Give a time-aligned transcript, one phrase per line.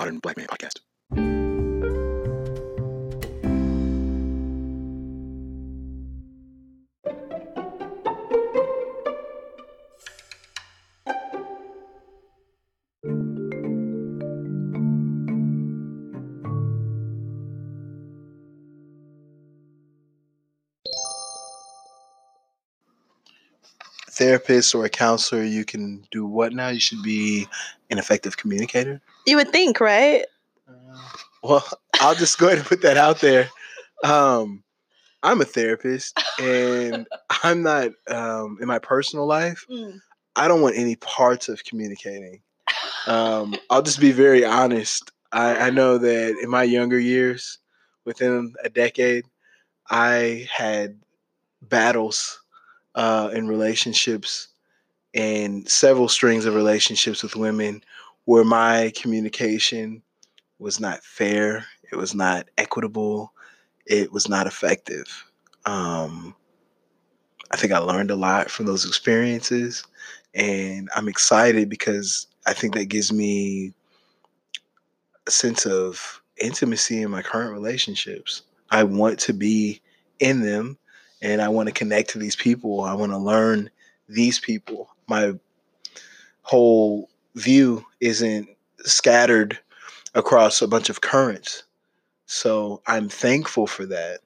[0.00, 0.89] Modern Black Man podcast.
[24.50, 26.68] Therapist or a counselor, you can do what now?
[26.68, 27.46] You should be
[27.90, 29.00] an effective communicator.
[29.26, 30.24] You would think, right?
[30.68, 30.98] Uh,
[31.42, 31.66] well,
[32.00, 33.48] I'll just go ahead and put that out there.
[34.02, 34.64] Um,
[35.22, 37.06] I'm a therapist, and
[37.44, 39.64] I'm not um, in my personal life.
[39.70, 40.00] Mm.
[40.36, 42.40] I don't want any parts of communicating.
[43.06, 45.12] Um, I'll just be very honest.
[45.32, 47.58] I, I know that in my younger years,
[48.04, 49.26] within a decade,
[49.90, 50.98] I had
[51.62, 52.40] battles
[53.00, 54.48] uh, in relationships
[55.14, 57.82] and several strings of relationships with women
[58.26, 60.02] where my communication
[60.58, 63.32] was not fair, it was not equitable,
[63.86, 65.24] it was not effective.
[65.64, 66.34] Um,
[67.50, 69.82] I think I learned a lot from those experiences,
[70.34, 73.72] and I'm excited because I think that gives me
[75.26, 78.42] a sense of intimacy in my current relationships.
[78.70, 79.80] I want to be
[80.18, 80.76] in them
[81.22, 82.82] and I want to connect to these people.
[82.82, 83.70] I want to learn
[84.08, 84.88] these people.
[85.06, 85.34] My
[86.42, 88.48] whole view isn't
[88.80, 89.58] scattered
[90.14, 91.64] across a bunch of currents.
[92.26, 94.20] So I'm thankful for that.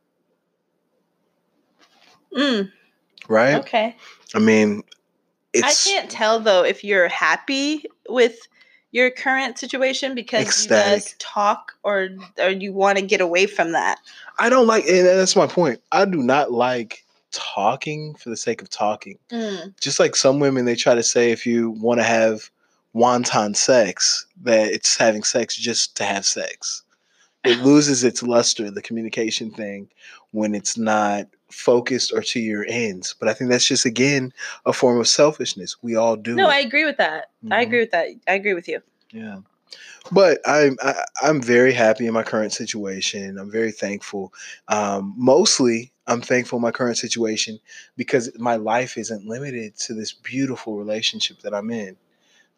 [2.36, 2.70] Mm,
[3.28, 3.54] Right?
[3.56, 3.96] okay.
[4.34, 4.82] I mean,
[5.52, 8.36] it's I can't tell though if you're happy with
[8.94, 13.72] your current situation because you guys talk or or you want to get away from
[13.72, 13.98] that.
[14.38, 15.80] I don't like and that's my point.
[15.90, 19.18] I do not like talking for the sake of talking.
[19.32, 19.78] Mm.
[19.80, 22.48] Just like some women they try to say if you want to have
[22.94, 26.84] wonton sex, that it's having sex just to have sex.
[27.42, 29.88] It loses its luster, the communication thing,
[30.30, 33.14] when it's not focused or to your ends.
[33.18, 34.32] But I think that's just again
[34.66, 35.76] a form of selfishness.
[35.82, 36.52] We all do No, it.
[36.52, 37.30] I agree with that.
[37.50, 37.66] I Mhm.
[37.66, 38.08] agree with that.
[38.28, 38.80] I agree with you.
[39.10, 39.38] Yeah.
[40.12, 43.38] But I'm I, I'm very happy in my current situation.
[43.38, 44.32] I'm very thankful.
[44.68, 47.58] Um, mostly, I'm thankful in my current situation
[47.96, 51.96] because my life isn't limited to this beautiful relationship that I'm in.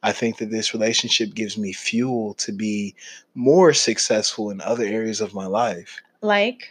[0.03, 2.95] I think that this relationship gives me fuel to be
[3.35, 6.01] more successful in other areas of my life.
[6.21, 6.71] Like,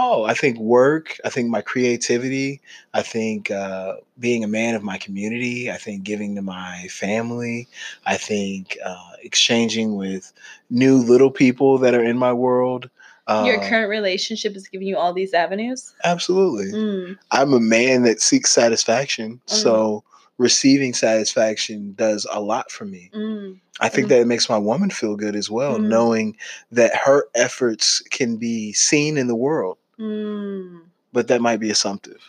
[0.00, 1.18] Oh, I think work.
[1.24, 2.60] I think my creativity.
[2.94, 5.72] I think uh, being a man of my community.
[5.72, 7.66] I think giving to my family.
[8.06, 10.32] I think uh, exchanging with
[10.70, 12.88] new little people that are in my world.
[13.26, 15.92] Uh, your current relationship is giving you all these avenues.
[16.04, 16.72] absolutely.
[16.72, 17.18] Mm.
[17.32, 19.50] I'm a man that seeks satisfaction, Mm.
[19.52, 20.04] so
[20.38, 23.10] receiving satisfaction does a lot for me.
[23.12, 23.58] Mm.
[23.80, 24.10] I think Mm.
[24.10, 25.88] that it makes my woman feel good as well, Mm.
[25.88, 26.36] knowing
[26.72, 29.76] that her efforts can be seen in the world.
[29.98, 30.82] Mm.
[31.12, 32.20] But that might be assumptive.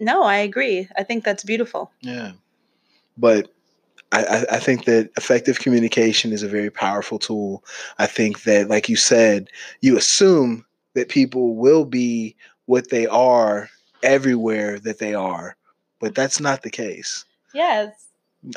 [0.00, 0.88] No, I agree.
[0.96, 1.90] I think that's beautiful.
[2.00, 2.32] Yeah.
[3.16, 3.52] But
[4.12, 7.64] I, I, I think that effective communication is a very powerful tool.
[7.98, 9.50] I think that, like you said,
[9.80, 13.68] you assume that people will be what they are
[14.02, 15.56] everywhere that they are,
[16.00, 17.24] but that's not the case.
[17.52, 18.06] Yes.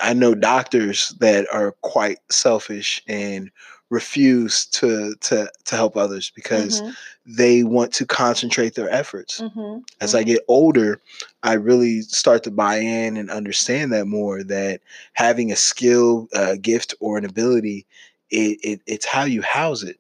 [0.02, 3.50] I know doctors that are quite selfish and
[3.92, 6.96] refuse to to to help others because Mhm,
[7.28, 10.26] they want to concentrate their efforts mhm, as I mhm.
[10.26, 11.02] get older,
[11.44, 14.82] I really start to buy in and understand that more that
[15.14, 17.86] having a skill, a gift, or an ability,
[18.32, 20.00] it, it it's how you house it.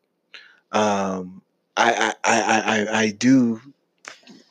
[0.71, 1.41] Um,
[1.77, 3.61] I, I, I, I, I do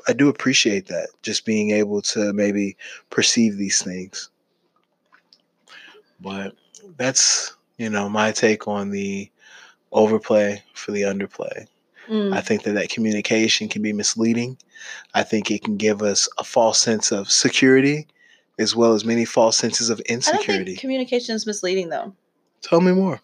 [0.08, 2.76] I do appreciate that just being able to maybe
[3.10, 4.30] perceive these things.
[6.20, 6.54] But
[6.96, 9.30] that's you know my take on the
[9.90, 11.66] overplay for the underplay.
[12.08, 12.34] Mm.
[12.34, 14.58] I think that that communication can be misleading.
[15.14, 18.06] I think it can give us a false sense of security
[18.58, 20.72] as well as many false senses of insecurity.
[20.72, 22.12] think communication is misleading though.
[22.60, 23.20] Tell me more.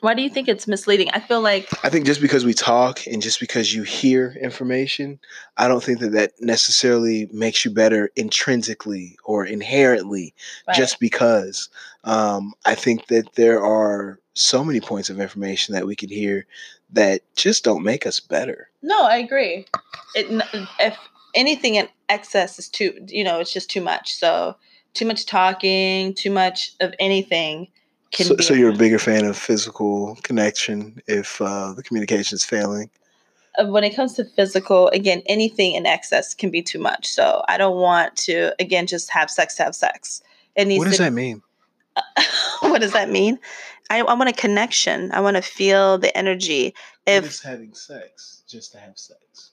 [0.00, 1.08] Why do you think it's misleading?
[1.12, 5.20] I feel like I think just because we talk and just because you hear information,
[5.56, 10.34] I don't think that that necessarily makes you better intrinsically or inherently
[10.66, 10.76] right.
[10.76, 11.68] just because.
[12.04, 16.46] Um, I think that there are so many points of information that we could hear
[16.92, 18.68] that just don't make us better.
[18.82, 19.66] no, I agree.
[20.14, 20.26] It
[20.78, 20.96] if
[21.34, 24.14] anything in excess is too, you know, it's just too much.
[24.14, 24.56] So
[24.92, 27.68] too much talking, too much of anything
[28.12, 28.42] can So, be.
[28.42, 32.90] so you're a bigger fan of physical connection if uh, the communication is failing.
[33.58, 37.06] Uh, when it comes to physical, again, anything in excess can be too much.
[37.06, 40.22] So I don't want to again just have sex to have sex.
[40.56, 41.42] It needs What does to that mean?
[42.60, 43.38] what does that mean?
[43.90, 45.10] I, I want a connection.
[45.12, 46.74] I want to feel the energy.
[47.06, 49.50] If it's having sex, just to have sex.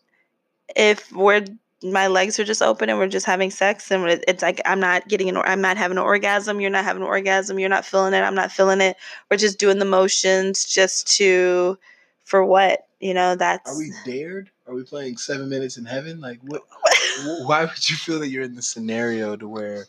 [0.76, 1.46] if we're
[1.84, 5.08] my legs are just open and we're just having sex and it's like I'm not
[5.08, 8.14] getting an I'm not having an orgasm, you're not having an orgasm, you're not feeling
[8.14, 8.98] it, I'm not feeling it.
[9.30, 11.78] We're just doing the motions just to
[12.24, 12.88] for what?
[13.00, 14.52] You know, that's Are we dared?
[14.68, 16.22] Are we playing seven minutes in heaven?
[16.22, 16.62] Like what?
[17.46, 19.88] Why would you feel that you're in the scenario to where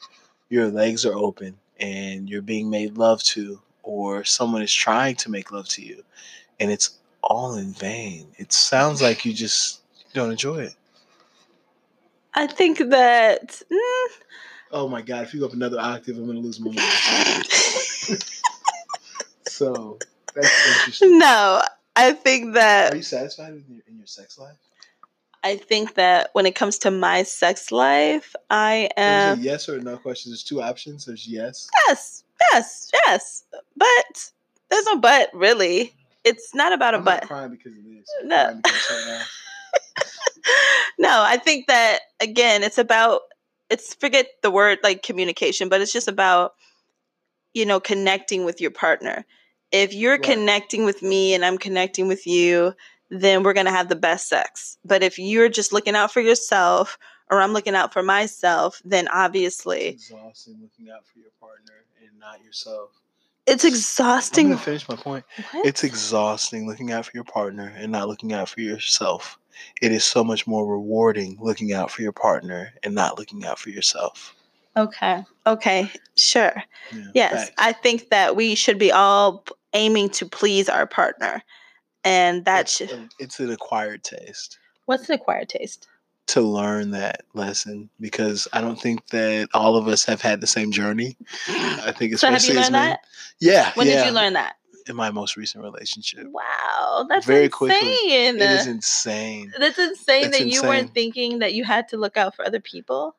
[0.49, 5.31] your legs are open and you're being made love to, or someone is trying to
[5.31, 6.02] make love to you,
[6.58, 8.29] and it's all in vain?
[8.38, 9.81] It sounds like you just
[10.14, 10.75] don't enjoy it.
[12.34, 14.06] I think that mm,
[14.70, 15.25] Oh my god!
[15.25, 18.23] If you go up another octave, I'm gonna lose my mind.
[19.46, 19.99] So
[20.35, 21.19] that's interesting.
[21.19, 21.62] no,
[21.94, 22.93] I think that.
[22.93, 24.56] Are you satisfied with your, in your sex life?
[25.44, 29.80] I think that when it comes to my sex life, I am a yes or
[29.80, 30.30] no question.
[30.30, 31.04] There's two options.
[31.06, 31.68] There's yes.
[31.88, 32.22] yes,
[32.52, 33.44] yes, yes.
[33.76, 34.30] But
[34.70, 35.94] there's no but really.
[36.24, 37.22] It's not about a I'm but.
[37.22, 38.08] not crying because of this.
[38.22, 38.36] I'm No.
[38.44, 39.28] crying because something else.
[40.98, 43.22] no, I think that again, it's about
[43.70, 46.52] it's forget the word like communication, but it's just about
[47.54, 49.24] you know connecting with your partner.
[49.72, 50.22] If you're Right.
[50.22, 52.74] connecting with me and I'm connecting with you,
[53.20, 54.79] then we're gonna have the best sex.
[54.85, 56.99] But if you're just looking out for yourself
[57.31, 61.85] or I'm looking out for myself, then obviously It's exhausting looking out for your partner
[62.00, 62.91] and not yourself.
[63.47, 64.49] it's I'm exhausting.
[64.49, 65.25] gonna finish my point.
[65.53, 65.67] What?
[65.67, 69.38] It's exhausting looking out for your partner and not looking out for yourself.
[69.82, 73.59] It is so much more rewarding looking out for your partner and not looking out
[73.59, 74.35] for yourself.
[74.76, 75.23] okay.
[75.47, 75.91] Okay.
[76.17, 76.55] Sure.
[76.93, 77.50] Yeah, Yes, facts.
[77.59, 79.44] I think that we should be all
[79.75, 81.43] aiming to please our partner,
[82.04, 85.88] and that it's, a- it's an acquired taste What's an acquired taste?
[86.28, 90.46] to learn that lesson because I don't think that all of us have had the
[90.46, 91.16] same journey.
[91.49, 93.00] I think So have you learned that?
[93.40, 93.72] Yeah.
[93.75, 94.54] When yeah, did you learn that?
[94.88, 96.26] In my most recent relationship.
[96.31, 97.50] Wow, that's Very insane.
[97.50, 97.88] quickly.
[97.90, 99.52] It is insane.
[99.58, 100.69] that's insane It's that you insane.
[100.69, 103.16] weren't thinking that you had to look out for other people.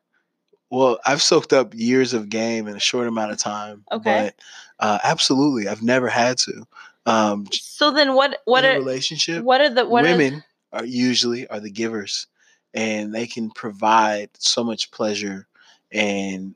[0.69, 3.83] Well, I've soaked up years of game in a short amount of time.
[3.91, 4.31] Okay.
[4.79, 6.65] But uh, absolutely, I've never had to.
[7.05, 8.39] Um, So then, what?
[8.45, 8.73] What are?
[8.73, 9.43] relationship?
[9.43, 9.85] What are the?
[9.85, 12.27] What women are usually are the givers,
[12.73, 15.47] and they can provide so much pleasure,
[15.91, 16.55] and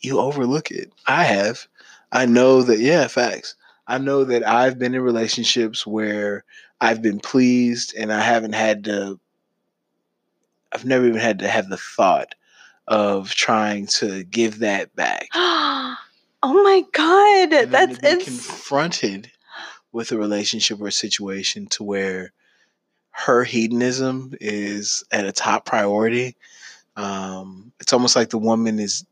[0.00, 0.92] you overlook it.
[1.06, 1.66] I have.
[2.12, 2.78] I know that.
[2.78, 3.56] Yeah, facts.
[3.86, 6.44] I know that I've been in relationships where
[6.80, 9.18] I've been pleased, and I haven't had to.
[10.72, 12.34] I've never even had to have the thought
[12.88, 15.28] of trying to give that back.
[16.46, 19.30] Oh my god, that's ins- confronted
[19.94, 22.32] with a relationship or a situation to where
[23.12, 26.36] her hedonism is at a top priority.
[26.96, 29.06] Um, it's almost like the woman is.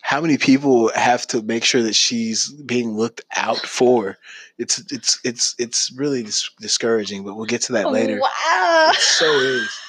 [0.00, 4.18] How many people have to make sure that she's being looked out for?
[4.58, 8.20] It's it's it's it's really dis- discouraging, but we'll get to that later.
[8.20, 8.90] Wow.
[8.90, 9.80] It so is.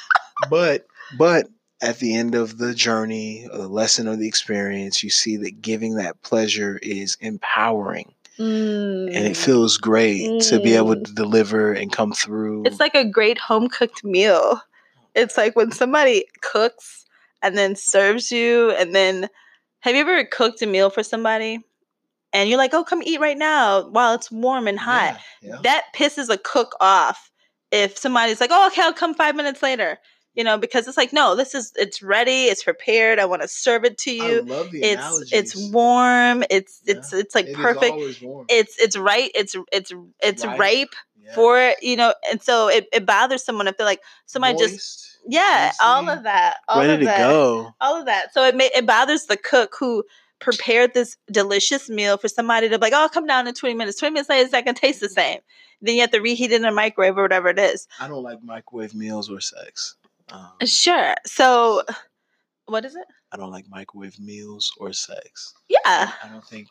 [0.50, 0.86] But
[1.18, 1.48] but
[1.82, 5.96] at the end of the journey, the lesson of the experience, you see that giving
[5.96, 9.38] that pleasure is empowering and it Mm.
[9.38, 11.06] feels great to be able Mm.
[11.06, 12.64] to deliver and come through.
[12.66, 14.62] It's like a great home cooked meal.
[15.16, 17.06] It's like when somebody cooks
[17.42, 19.30] and then serves you, and then
[19.82, 21.60] have you ever cooked a meal for somebody
[22.34, 25.20] and you're like, oh, come eat right now while it's warm and hot?
[25.42, 25.60] Yeah, yeah.
[25.64, 27.32] That pisses a cook off
[27.72, 29.98] if somebody's like, oh, okay, I'll come five minutes later.
[30.40, 33.20] You know, because it's like, no, this is it's ready, it's prepared.
[33.20, 34.42] I want to serve it to I you.
[34.44, 35.34] love the It's analogies.
[35.34, 36.46] it's warm.
[36.50, 36.96] It's Yeah.
[36.96, 37.92] it's it's like It is perfect.
[37.92, 38.46] always warm.
[38.48, 39.30] It's it's right.
[39.36, 39.92] It's it's
[40.22, 40.58] it's Ripe.
[40.60, 41.36] ripe Yeah.
[41.36, 45.18] for you know and so it, it bothers someone if they're like somebody just Moist,
[45.28, 47.74] yeah all of that all ready of to that go.
[47.82, 50.06] all of that so it may, it bothers the cook who
[50.40, 54.00] prepared this delicious meal for somebody to be like oh come down in 20 minutes
[54.00, 55.16] 20 minutes later it's not gonna taste the mm-hmm.
[55.36, 55.40] same
[55.82, 58.24] then you have to reheat it in a microwave or whatever it is I don't
[58.24, 59.96] like microwave meals or sex.
[60.32, 61.84] Um, sure so
[62.66, 65.54] what is it I don't like microwave meals or sex.
[65.70, 66.68] yeah I don't think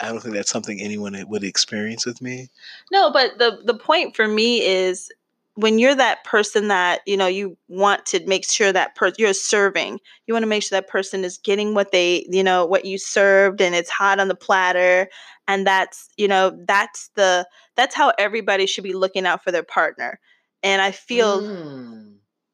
[0.00, 2.48] I don't think that's something anyone would experience with me.
[2.90, 5.10] No, but the the point for me is
[5.54, 9.34] when you're that person that you know you want to make sure that person you're
[9.34, 12.84] serving, you want to make sure that person is getting what they you know what
[12.84, 15.08] you served and it's hot on the platter,
[15.46, 19.62] and that's you know that's the that's how everybody should be looking out for their
[19.62, 20.18] partner.
[20.62, 22.07] And I feel Mm.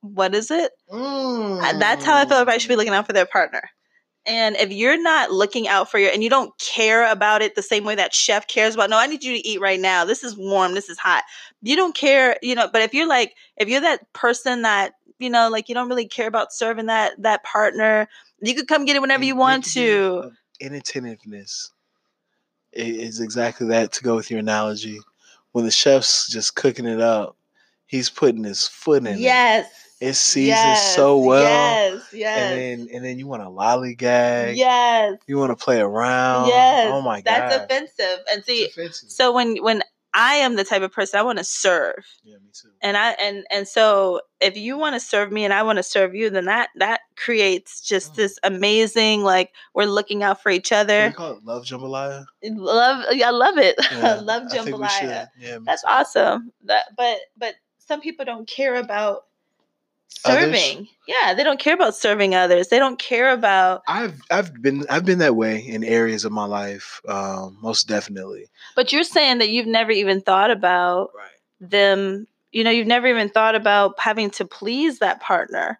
[0.04, 0.72] What is it?
[0.90, 3.62] Uh, That's how I feel everybody should be looking out for their partner.
[4.26, 7.62] And if you're not looking out for your and you don't care about it the
[7.62, 10.04] same way that chef cares about, no, I need you to eat right now.
[10.04, 11.24] This is warm, this is hot.
[11.62, 15.28] You don't care, you know, but if you're like if you're that person that, you
[15.28, 18.08] know, like you don't really care about serving that that partner,
[18.40, 20.30] you could come get it whenever you want to.
[20.60, 21.70] Inattentiveness
[22.72, 23.92] is exactly that.
[23.92, 25.00] To go with your analogy,
[25.52, 27.36] when the chef's just cooking it up,
[27.86, 29.18] he's putting his foot in it.
[29.18, 29.83] Yes.
[30.08, 31.42] It seasons so well.
[31.42, 32.02] Yes.
[32.12, 32.38] Yes.
[32.38, 32.58] And
[32.88, 34.56] then and then you want to lollygag.
[34.56, 35.18] yes.
[35.26, 36.48] You want to play around.
[36.48, 36.90] Yes.
[36.92, 37.24] Oh my god.
[37.50, 38.18] That's offensive.
[38.30, 39.10] And see, offensive.
[39.10, 39.82] so when when
[40.16, 42.04] I am the type of person I want to serve.
[42.22, 42.68] yeah, me too.
[42.82, 45.82] and i and and so if you want to serve me and i want to
[45.82, 48.16] serve you then that that creates just Mm.
[48.16, 52.26] this amazing like we're looking out for each Can other call it love jambalaya?
[52.44, 55.28] love i love it Yeah, love I think we jambalaya.
[55.36, 55.88] Yeah, that's too.
[55.88, 59.24] awesome that but but some people don't care about
[60.24, 60.58] Others?
[60.58, 64.84] serving yeah they don't care about serving others they don't care about I've I've been
[64.88, 68.46] I've been that way in areas of my life, um, most definitely.
[68.76, 71.68] but you're saying that you've never even thought about Right.
[71.70, 75.78] them you know you've never even thought about having to please that partner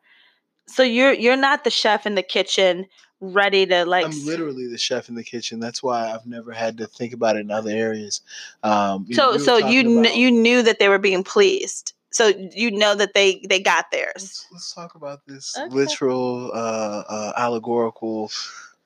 [0.66, 2.86] so you're you're not the chef in the kitchen
[3.20, 5.58] ready to like I'm literally the chef in the kitchen.
[5.60, 8.20] That's why I've never had to think about it in other areas.
[8.62, 12.28] Um, you- so we so you kn- you knew that they were being pleased so
[12.52, 14.12] you know that they they got theirs.
[14.16, 15.74] Let's, let's talk about this Okay.
[15.74, 18.30] literal uh, uh, allegorical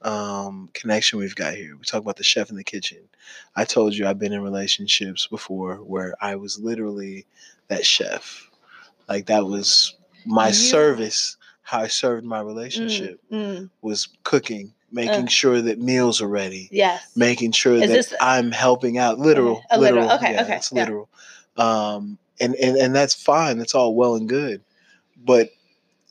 [0.03, 1.77] um, connection we've got here.
[1.77, 2.99] We talk about the chef in the kitchen.
[3.55, 7.27] I told you i've been in relationships before where i was literally
[7.69, 8.49] that chef.
[9.09, 9.95] Like that was
[10.25, 15.79] my You- service how i served my Mm, relationship mm, was cooking making sure that
[15.79, 17.13] meals are ready yes.
[17.15, 20.73] making sure Is that this- i'm helping out literal literal- literal okay, yeah, okay, it's
[20.73, 20.81] yeah.
[20.83, 21.09] literal.
[21.59, 24.61] Um and, and and that's fine that's all well and good
[25.25, 25.51] but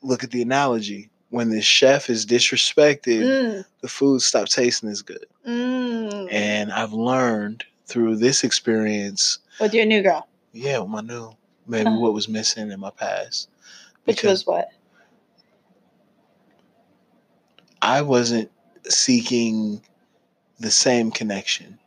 [0.04, 1.10] look at the analogy.
[1.30, 5.26] When the chef is disrespected mm, the food stops tasting as good.
[5.48, 6.32] Mm.
[6.32, 10.28] and i've learned through this experience with your new girl.
[10.54, 11.32] Yeah what I knew
[11.68, 12.00] maybe Uh-huh.
[12.00, 13.50] what was missing in my past.
[14.06, 14.70] Which Because was what?
[17.82, 18.50] I wasn't
[18.88, 19.82] seeking
[20.60, 21.78] the same connection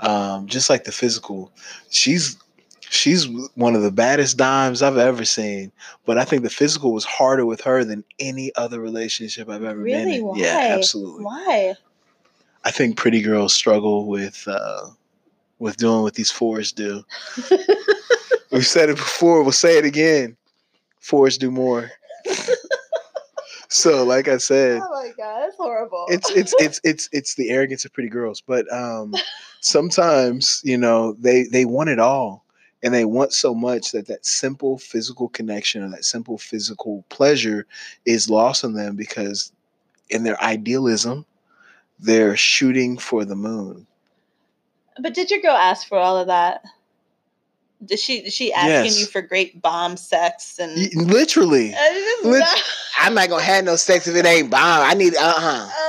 [0.00, 1.50] um, just like the physical.
[1.90, 2.36] She's
[2.90, 5.70] she's one of the baddest dimes i've ever seen
[6.06, 9.82] but i think the physical was harder with her than any other relationship i've ever
[9.84, 10.24] been in.
[10.24, 10.36] Why?
[10.36, 11.24] yeah absolutely.
[11.24, 11.74] Why?
[12.64, 14.88] I think pretty girls struggle with uh,
[15.58, 17.04] with doing what these fours do.
[18.52, 20.36] We've said it before we'll say it again.
[21.00, 21.90] Fours do more.
[23.70, 26.06] So like i said oh my god that's horrible.
[26.08, 29.14] it's it's it's it's it's the arrogance of pretty girls but um
[29.60, 32.44] sometimes you know they they want it all
[32.82, 37.66] and they want so much that that simple physical connection or that simple physical pleasure
[38.04, 39.52] is lost on them because
[40.10, 41.24] in their idealism
[42.00, 43.86] they're shooting for the moon
[45.00, 46.62] But did your girl ask for all of that?
[47.84, 48.18] Did she?
[48.18, 49.00] Is she asking Yes.
[49.00, 50.72] you for great bomb sex and?
[50.94, 52.62] Literally It's just Lit- not-
[53.00, 55.87] i'm not gonna have no sex if it ain't bomb i need uh-huh oh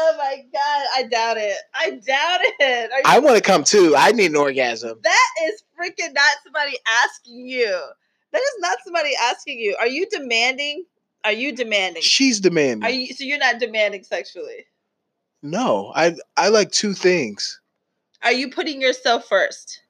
[0.54, 0.88] god!
[0.96, 1.58] I doubt it.
[1.74, 2.92] I doubt it.
[2.92, 6.78] You- i want to come too i need an orgasm that is freaking not somebody
[7.04, 7.80] asking you.
[8.32, 9.76] That is not somebody asking you.
[9.80, 10.86] Are you demanding?
[11.24, 12.02] Are you demanding?
[12.02, 13.14] she's demanding Are you?
[13.14, 14.66] So you're not demanding sexually.
[15.42, 17.60] no i i like two things
[18.24, 19.82] Are you putting yourself first?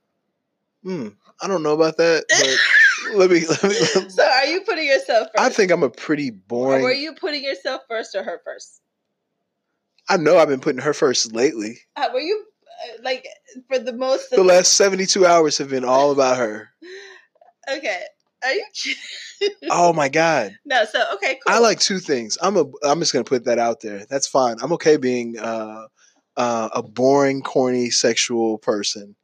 [0.84, 1.10] Hmm,
[1.42, 2.24] I don't know about that.
[2.30, 4.10] But let me let me.
[4.10, 5.40] So are you putting yourself first?
[5.46, 6.84] I think I'm a pretty Or boring.
[6.84, 8.80] were you putting yourself first or her first?
[10.10, 11.78] I know I've been putting her first lately.
[11.96, 13.26] Uh, were you uh, like
[13.68, 14.32] for the most?
[14.32, 16.70] The last 72 hours have been all about her.
[17.72, 18.02] Okay.
[18.44, 18.66] Are you?
[19.70, 20.58] Oh my god.
[20.66, 20.86] no.
[20.86, 21.40] So okay.
[21.46, 21.56] Cool.
[21.56, 22.36] I like two things.
[22.42, 22.64] I'm a.
[22.84, 24.06] I'm just gonna put that out there.
[24.10, 24.58] That's fine.
[24.62, 25.86] I'm okay being uh,
[26.36, 29.16] uh, a boring, corny, sexual person.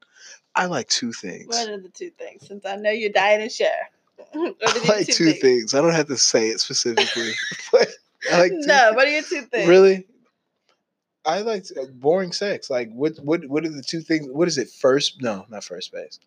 [0.53, 1.47] I like two things.
[1.47, 2.47] What are the two things?
[2.47, 3.89] Since I know you're dying to share.
[4.35, 5.73] I like two things.
[5.73, 7.31] I don't have to say it specifically.
[7.71, 7.89] but
[8.31, 8.91] I like two No.
[8.93, 9.67] What are your two things?
[9.67, 10.05] Really?
[11.25, 12.69] I like uh, boring sex.
[12.69, 13.17] Like what?
[13.17, 13.45] What?
[13.47, 14.27] What are the two things?
[14.29, 14.69] What is it?
[14.69, 15.21] First?
[15.21, 16.19] No, not first base.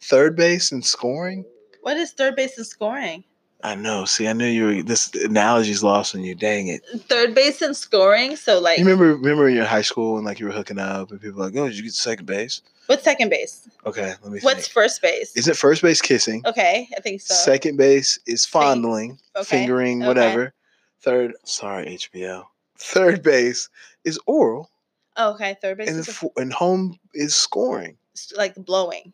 [0.00, 1.44] Third base and scoring.
[1.82, 3.24] What is third base and scoring?
[3.64, 4.04] I know.
[4.04, 4.82] See, I knew you were.
[4.82, 6.34] This analogy's lost on you.
[6.34, 6.82] Dang it!
[7.08, 8.36] Third base and scoring.
[8.36, 9.14] So like, You remember?
[9.14, 11.56] Remember in your high school when like you were hooking up and people were like,
[11.56, 13.68] "Oh, did you get second base?" what's second base?
[13.86, 14.40] Okay, let me.
[14.40, 14.72] What's think.
[14.72, 15.36] first base?
[15.36, 16.42] Isn't first base kissing?
[16.46, 17.34] okay, I think so.
[17.34, 20.08] Second base is fondling, okay, fingering, okay.
[20.08, 20.54] whatever.
[21.00, 22.44] Third, sorry, HBO.
[22.78, 23.68] Third base
[24.04, 24.70] is oral,
[25.16, 27.96] Oh, okay, third base and is fo- and home is scoring.
[28.36, 29.12] like blowing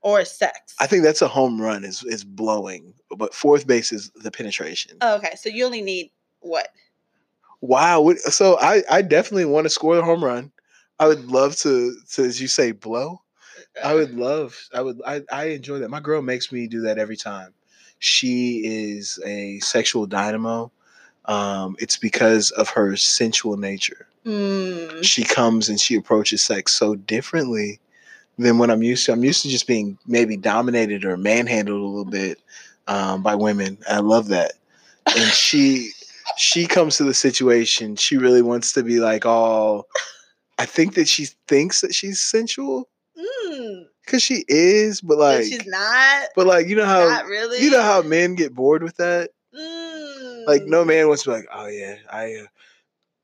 [0.00, 0.74] or sex.
[0.80, 4.98] I think that's a home run is is blowing, but fourth base is the penetration.
[5.00, 6.68] Oh, okay, so you only need what?
[7.60, 10.52] wow, what, so I I definitely want to score the home run.
[10.98, 13.22] I would love to to as you say blow.
[13.82, 14.22] I would uh.
[14.22, 15.88] love I would I I enjoy that.
[15.90, 17.54] My girl makes me do that every time.
[17.98, 20.70] She is a sexual dynamo.
[21.26, 24.06] Um, it's because of her sensual nature.
[24.26, 25.02] Mm.
[25.04, 27.80] She comes and she approaches sex so differently
[28.38, 29.12] than what I'm used to.
[29.12, 32.38] I'm used to just being maybe dominated or manhandled a little bit
[32.88, 33.78] um, by women.
[33.88, 34.52] I love that.
[35.06, 35.90] And she
[36.38, 37.96] she comes to the situation.
[37.96, 39.86] She really wants to be like all.
[40.58, 42.88] I think that she thinks that she's sensual
[43.18, 43.84] Mm.
[44.04, 46.28] because she is, but But like, she's not.
[46.34, 47.58] but like you know how not really.
[47.62, 49.30] you know how men get bored with that.
[49.54, 49.91] Mm.
[50.46, 52.46] Like no man wants to be like, oh yeah, I uh,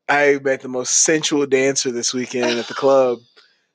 [0.07, 3.19] I met the most sensual dancer this weekend at the club.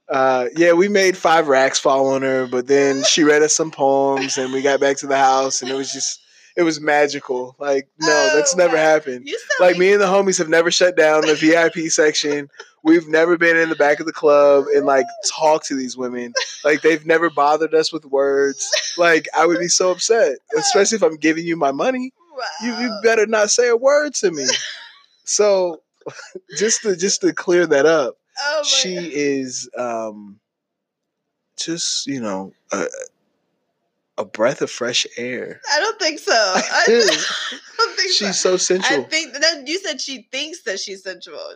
[0.08, 3.70] Uh, yeah, we made five racks fall on her, but then she read us some
[3.70, 6.20] poems, and we got back to the house, and it was just
[6.56, 7.56] it was magical.
[7.58, 8.82] Like no, that's Oh, never wow.
[8.82, 9.28] happened.
[9.60, 12.48] Like me and the homies have never shut down the VIP section.
[12.82, 16.34] We've never been in the back of the club and like talked to these women.
[16.64, 18.68] Like they've never bothered us with words.
[18.98, 22.12] Like I would be so upset, especially if I'm giving you my money
[22.62, 24.46] you, you better not say a word to me.
[25.24, 25.82] So
[26.58, 29.10] just to just to clear that up, Oh she God.
[29.12, 30.40] is um
[31.56, 32.86] just, you know, a,
[34.18, 35.60] a breath of fresh air.
[35.72, 36.32] I don't think so.
[36.32, 36.86] I, I
[37.78, 38.56] don't think She's so.
[38.56, 41.54] so I think that you said she thinks that she's sensual.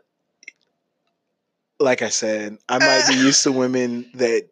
[1.80, 4.48] Like I said, I might be used to women that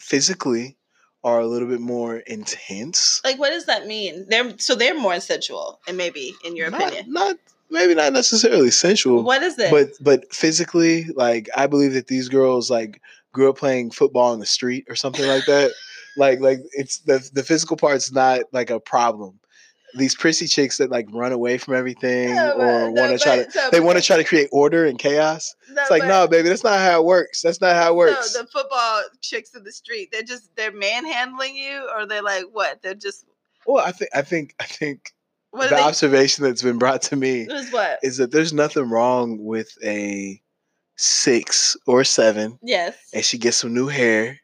[0.00, 0.77] physically
[1.24, 3.20] are a little bit more intense.
[3.24, 4.26] Like, what does that mean?
[4.28, 7.36] They're so they're more sensual, and maybe in your not, opinion, not
[7.70, 9.22] maybe not necessarily sensual.
[9.22, 9.70] what is it?
[9.70, 13.00] but but physically like i believe that these girls like
[13.32, 15.72] grew up playing football in the street or something like that
[16.16, 19.38] like like it's the the physical part's not like a problem
[19.98, 23.36] these prissy chicks that like run away from everything No, or no, want to try
[23.38, 26.04] to but- so- they want to try to create order and chaos no, it's like
[26.04, 29.02] no baby that's not how it works that's not how it works So the football
[29.20, 32.80] chicks in the street, they're just they're manhandling you, or they're like what?
[32.82, 33.26] They're just
[33.66, 35.12] well i think i think i think
[35.50, 35.82] what the they?
[35.82, 37.98] observation that's been brought to me Is what?
[38.02, 40.40] is that there's nothing wrong with a
[40.96, 42.96] six or seven Yes.
[43.14, 44.38] and she gets some new hair,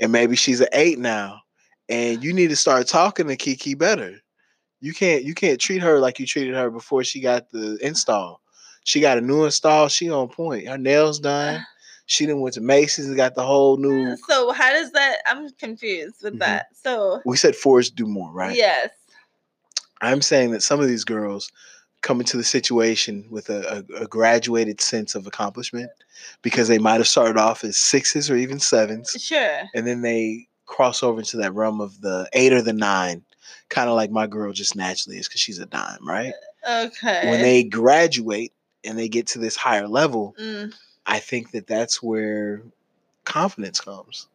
[0.00, 1.40] and maybe she's an eight now,
[1.88, 4.16] and you need to start talking to Kiki better.
[4.80, 8.40] You can't you can't treat her like you treated her before she got the install.
[8.84, 9.88] She got a new install.
[9.88, 10.66] She on point.
[10.68, 11.64] Her nails done.
[12.06, 14.16] She done went to Macy's and got the whole new.
[14.28, 15.18] So how does that?
[15.26, 16.38] I'm confused with Mhm.
[16.40, 16.66] that.
[16.72, 18.56] So We said fours do more, right?
[18.56, 18.90] yes.
[20.00, 21.52] I'm saying that some of these girls
[22.02, 25.90] come into the situation with a, a, a graduated sense of accomplishment
[26.40, 29.14] because they might have started off as sixes or even sevens.
[29.20, 29.60] Sure.
[29.74, 33.22] and then they cross over into that realm of the eight or the nine,
[33.70, 36.34] kind of like my girl just naturally is because she's a dime, right?
[36.68, 37.30] Okay.
[37.30, 38.52] When they graduate
[38.84, 40.74] and they get to this higher level, Mm,
[41.06, 42.62] I think that that's where
[43.24, 44.28] confidence comes.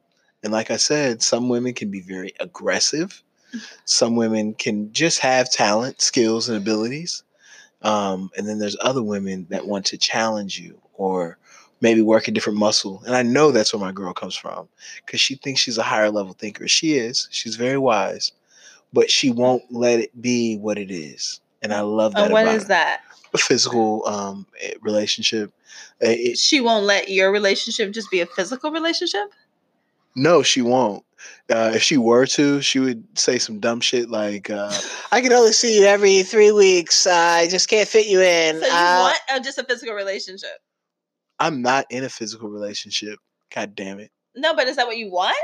[0.44, 3.22] And like I said, some women can be very aggressive.
[3.86, 7.24] Some women can just have talent, skills, and abilities.
[7.84, 11.38] Um, and then there's other women that want to challenge you or
[11.82, 13.02] maybe work a different muscle.
[13.06, 14.68] And I know that's where my girl comes from
[15.06, 16.68] because she thinks she's a higher level thinker.
[16.68, 17.28] She is.
[17.32, 18.32] She's very wise,
[18.96, 21.42] but she won't let it be what it is.
[21.62, 23.02] And I love that oh, what is that?
[23.34, 25.52] A physical um, eh, relationship.
[26.02, 29.34] Eh, it- She won't let your relationship just be a physical relationship.
[30.16, 31.04] No, she won't.
[31.50, 34.72] Uh, if she were to, she would say some dumb shit like, uh,
[35.12, 37.06] "I can only see you every three weeks.
[37.06, 40.58] Uh, I just can't fit you in." So you want just a physical relationship?
[41.40, 43.20] I'm not in a physical relationship.
[43.54, 44.12] God damn it!
[44.36, 45.36] No, but is that what you want?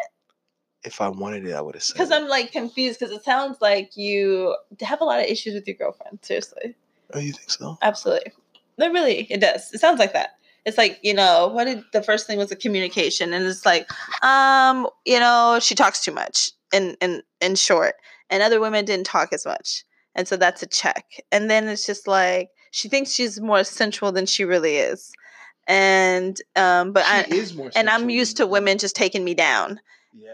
[0.84, 1.94] If I wanted it, I would have said.
[1.96, 2.12] Because.
[2.12, 3.00] I'm like confused.
[3.00, 6.20] Because it sounds like you have a lot of issues with your girlfriend.
[6.24, 6.76] Seriously,
[7.14, 7.78] Oh, you think so?
[7.82, 8.32] absolutely.
[8.78, 9.72] No, really, it does.
[9.74, 10.38] It sounds like that.
[10.66, 13.90] It's like you know, what did the first thing was the communication, and it's like,
[14.24, 16.52] um, you know, she talks too much.
[16.74, 17.96] In in in short,
[18.30, 19.84] and other women didn't talk as much,
[20.16, 21.06] and so that's a check.
[21.32, 25.12] And then it's just like she thinks she's more sensual than she really is,
[25.68, 27.72] and um, but I is more.
[27.76, 29.80] and I'm used to women just taking me down.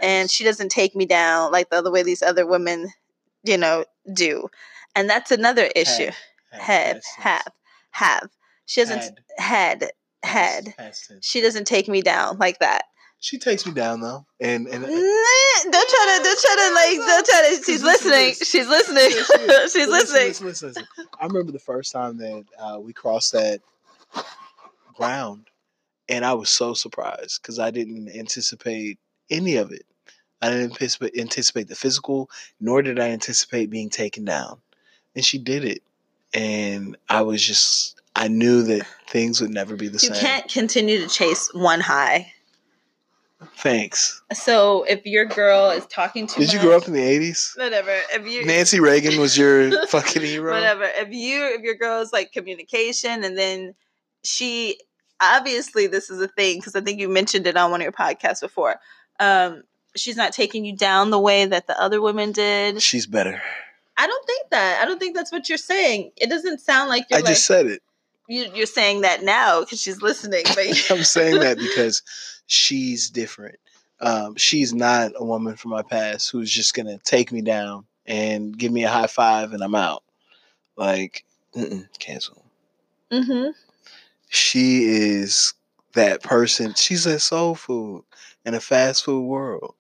[0.02, 2.90] And she doesn't take me down like the other way these other women,
[3.44, 4.50] you know, do.
[4.96, 6.12] And that's another issue.
[6.52, 7.52] Had, past have,
[7.92, 8.30] have.
[8.66, 9.92] She doesn't Had, had,
[10.24, 10.66] had.
[10.66, 11.26] past- past tense.
[11.26, 12.84] She doesn't take me down like that.
[13.20, 17.08] She takes me down though, and and Nah, Don't try to, don't try to like,
[17.08, 17.64] don't try to.
[17.64, 18.36] She's listening.
[18.36, 19.10] She's listening.
[19.10, 20.28] She's listen, listening.
[20.28, 20.88] Listen, listen, listen.
[21.20, 23.62] I remember the first time that uh, we crossed that
[24.94, 25.48] ground,
[26.08, 29.86] and I was so surprised because I didn't anticipate any of it.
[30.42, 30.80] I didn't
[31.18, 34.60] anticipate, the physical, nor did I anticipate being taken down.
[35.16, 35.82] And she did it,
[36.34, 40.14] and I was just I knew that things would never be the You same.
[40.14, 42.34] You can't continue to chase one high.
[43.58, 44.22] Thanks.
[44.34, 47.54] So if your girl is talking too Did much, you grow up in the eighties?
[47.56, 47.96] whatever.
[48.12, 50.54] If you Nancy Reagan was your fucking hero.
[50.54, 50.84] whatever.
[50.84, 53.76] If you if your girl's like communication and then
[54.24, 54.80] she
[55.22, 57.92] obviously this is a thing because I think you mentioned it on one of your
[57.92, 58.80] podcasts before.
[59.20, 59.64] Um,
[59.96, 62.82] she's not taking you down the way that the other women did.
[62.82, 63.42] She's better.
[63.98, 64.80] I don't think that.
[64.82, 66.12] I don't think that's what you're saying.
[66.18, 67.82] It doesn't sound like you're I like just said it.
[68.28, 70.44] you, you're saying that now because she's listening.
[70.46, 72.04] But I'm saying that because
[72.46, 73.58] she's different.
[74.00, 78.56] Um, she's not a woman from my past who's just gonna take me down and
[78.56, 80.04] give me a high five and I'm out.
[80.76, 81.26] Like,
[81.98, 82.46] cancel.
[83.12, 83.48] hmm
[84.30, 85.56] She is
[85.94, 86.76] that person.
[86.76, 88.04] She's a soul food
[88.48, 89.76] in a fast food world.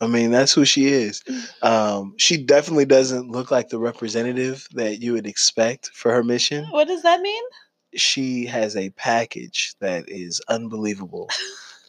[0.00, 1.22] I mean, that's who she is.
[1.62, 6.66] Um, she definitely doesn't look like the representative that you would expect for her mission.
[6.70, 7.44] what does that mean?
[7.96, 11.28] she has a package that is unbelievable.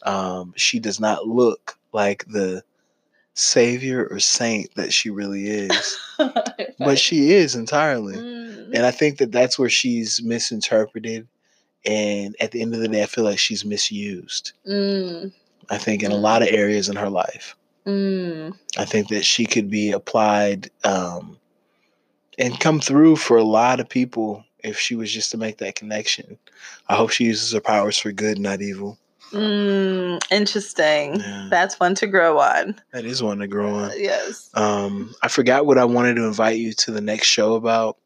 [0.04, 2.64] Um, she does not look like the
[3.34, 5.98] savior or saint that she really is,
[6.80, 8.16] but she is entirely.
[8.16, 8.74] Mm.
[8.74, 11.28] And I think that that's where she's misinterpreted.
[11.86, 14.54] And at the end of the day, I feel like she's misused.
[14.68, 15.32] Mm.
[15.70, 17.56] I think in a lot of areas in her life.
[17.86, 18.58] Mm.
[18.78, 21.38] I think that she could be applied um,
[22.40, 25.76] and come through for a lot of people if she was just to make that
[25.76, 26.38] connection.
[26.90, 28.98] I hope she uses her powers for good, not evil.
[29.32, 30.20] Mm.
[30.32, 31.20] Interesting.
[31.20, 32.80] Yeah, That's one to grow on.
[32.94, 33.92] that is one to grow on.
[33.96, 34.50] Yes.
[34.56, 37.98] Um, I forgot what I wanted to invite you to the next show about,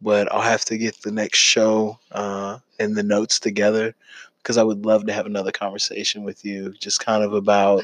[0.00, 3.94] but I'll have to get the next show uh, and the notes together
[4.42, 7.82] because I would love to have another conversation with you, just kind of about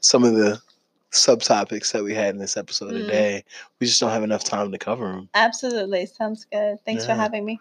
[0.00, 0.60] some of the
[1.12, 2.98] subtopics that we had in this episode Mm.
[3.06, 3.44] today.
[3.80, 5.28] We just don't have enough time to cover them.
[5.34, 6.06] Absolutely.
[6.06, 6.78] Sounds good.
[6.84, 7.58] Thanks for having me.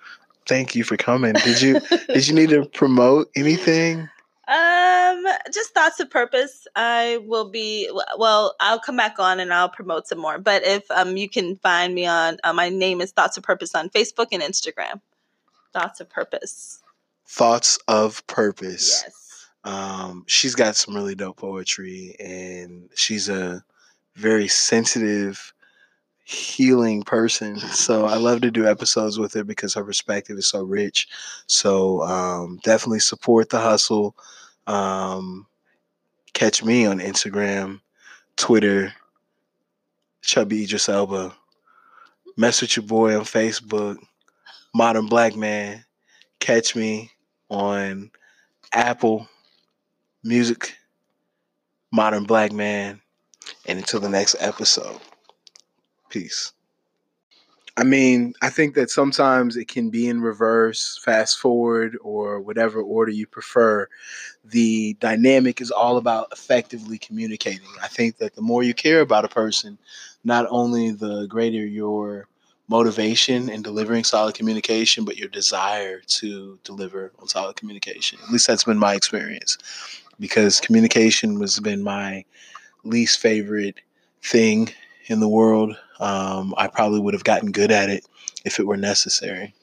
[0.48, 1.34] Thank you for coming.
[1.34, 4.10] Did you did you need to promote anything?
[4.50, 6.68] Um, just thoughts of purpose.
[6.76, 8.56] I will be well.
[8.62, 10.38] I'll come back on and I'll promote some more.
[10.38, 13.76] But if um, you can find me on uh, my name is Thoughts of Purpose
[13.76, 15.02] on Facebook and Instagram.
[15.74, 16.82] Thoughts of Purpose.
[17.28, 19.04] Thoughts of purpose.
[19.06, 19.48] Yes.
[19.64, 23.64] Um, she's got some really dope poetry, and she's a
[24.16, 25.54] very sensitive,
[26.24, 27.60] healing person.
[27.78, 31.08] So I love to do episodes with her because her perspective is so rich.
[31.48, 34.16] So um, definitely support the hustle.
[34.66, 35.48] Um,
[36.34, 37.82] catch me on Instagram,
[38.36, 38.94] Twitter,
[40.22, 41.34] Chubby Idris Elba.
[42.36, 43.98] Mess with your boy on Facebook,
[44.74, 45.84] Modern Black Man.
[46.40, 47.12] Catch me
[47.50, 48.12] on
[48.74, 49.28] Apple
[50.24, 50.78] Music,
[51.92, 53.02] Modern Black Man,
[53.66, 55.00] and until the next episode.
[56.10, 56.54] Peace.
[57.80, 62.82] I mean, I think that sometimes it can be in reverse, fast forward, or whatever
[62.82, 63.88] order you prefer.
[64.44, 67.68] The dynamic is all about effectively communicating.
[67.82, 69.78] I think that the more you care about a person,
[70.24, 72.28] not only the greater your
[72.68, 78.20] motivation in delivering solid communication, but your desire to deliver on solid communication.
[78.24, 79.58] At least that's been my experience
[80.20, 82.26] because communication has been my
[82.84, 83.80] least favorite
[84.24, 84.70] thing
[85.06, 85.78] in the world.
[86.00, 88.06] Um, I probably would have gotten good at it
[88.46, 89.54] if it were necessary.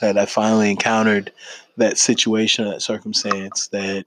[0.00, 1.32] That I finally encountered
[1.76, 4.04] that situation, that circumstance that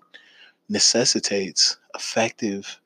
[0.70, 2.80] necessitates effective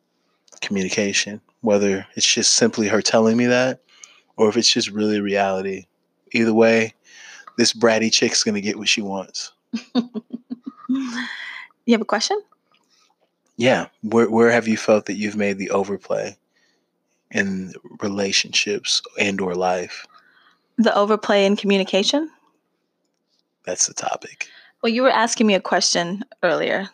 [0.61, 3.81] communication, whether it's just simply her telling me that
[4.39, 5.85] or if it's just really reality.
[6.31, 6.95] Either way,
[7.57, 9.51] this bratty chick's gonna get what she wants.
[11.89, 12.39] You have a question?
[13.57, 13.87] Yeah.
[14.03, 16.37] Where where have you felt that you've made the overplay
[17.31, 20.05] in relationships and or life?
[20.77, 22.29] The overplay in communication.
[23.65, 24.49] That's the topic.
[24.83, 26.89] Well, you were asking me a question earlier.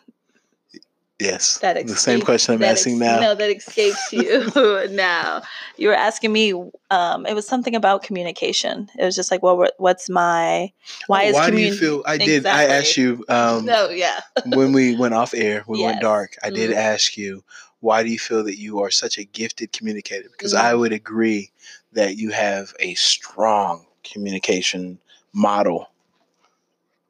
[1.18, 1.58] Yes.
[1.58, 3.20] That the same question I'm asking ex- now.
[3.20, 4.50] No, that escapes you
[4.90, 5.42] now.
[5.78, 6.52] You were asking me.
[6.90, 8.88] Um, it was something about communication.
[8.98, 10.72] It was just like, well, what's my?
[11.06, 14.20] Why is Why do you feel I did I asked you um No, yeah.
[14.44, 16.36] when we went off air, we went dark.
[16.42, 16.76] I did Mhm.
[16.76, 17.42] ask you,
[17.80, 20.28] why do you feel that you are such a gifted communicator?
[20.30, 20.60] Because Mhm.
[20.60, 21.50] I would agree
[21.92, 24.98] that you have a strong communication
[25.32, 25.88] model.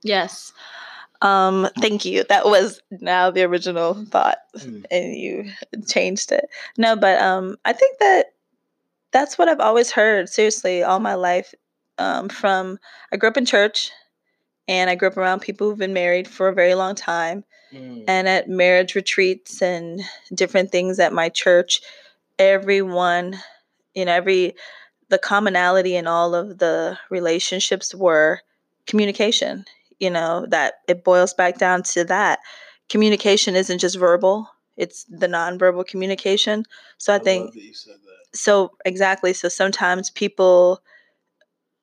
[0.03, 0.53] Yes.
[1.23, 2.25] Um, thank you.
[2.29, 4.85] That was now the original thought Mm.
[4.91, 5.51] and you
[5.89, 6.49] changed it.
[6.77, 8.27] No, but um I think that
[9.13, 11.55] that's what I've always heard, seriously, all my life.
[11.99, 12.79] Um, from
[13.13, 13.91] I grew up in church
[14.69, 17.45] and I grew up around people who've been married for a very long time.
[18.09, 20.01] And at marriage retreats and
[20.35, 21.81] different things at my church,
[22.39, 23.37] everyone,
[23.95, 24.55] you know, every
[25.09, 28.41] the commonality in all of the relationships were
[28.87, 29.65] communication.
[29.99, 32.41] You know, that it boils back down to that.
[32.89, 36.65] Communication isn't just verbal, it's the nonverbal communication.
[36.99, 38.39] So I, think love that you said that.
[38.39, 40.83] so exactly so sometimes people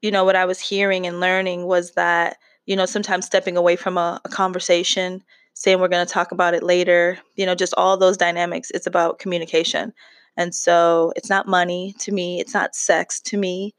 [0.01, 3.75] you know what i was hearing and learning was that you know sometimes stepping away
[3.75, 5.23] from a, a conversation
[5.55, 8.87] saying we're going to talk about it later you know just all those dynamics it's
[8.87, 9.93] about communication
[10.37, 13.73] and so it's not money to me it's not sex to me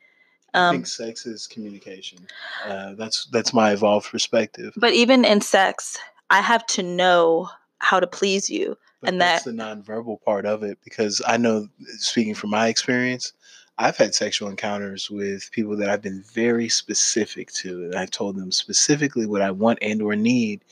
[0.54, 2.26] I um, think sex is communication.
[2.66, 4.72] Uh, that's that's my evolved perspective.
[4.76, 5.98] but even in sex
[6.30, 10.62] i have to know how to please you But And that's the nonverbal part of
[10.62, 13.32] it because I know, speaking from my experience,
[13.76, 18.36] I've had sexual encounters with people that I've been very specific to, and I've told
[18.36, 20.62] them specifically what I want and or need,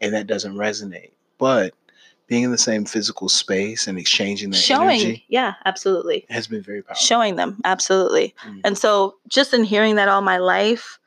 [0.00, 1.10] and that doesn't resonate.
[1.38, 1.74] But
[2.30, 5.00] being in the same physical space and exchanging that showing.
[5.00, 6.24] energy yeah absolutely.
[6.30, 7.02] has been very powerful.
[7.02, 8.34] showing them absolutely.
[8.46, 8.60] Mm.
[8.64, 10.98] and so just in hearing that all my life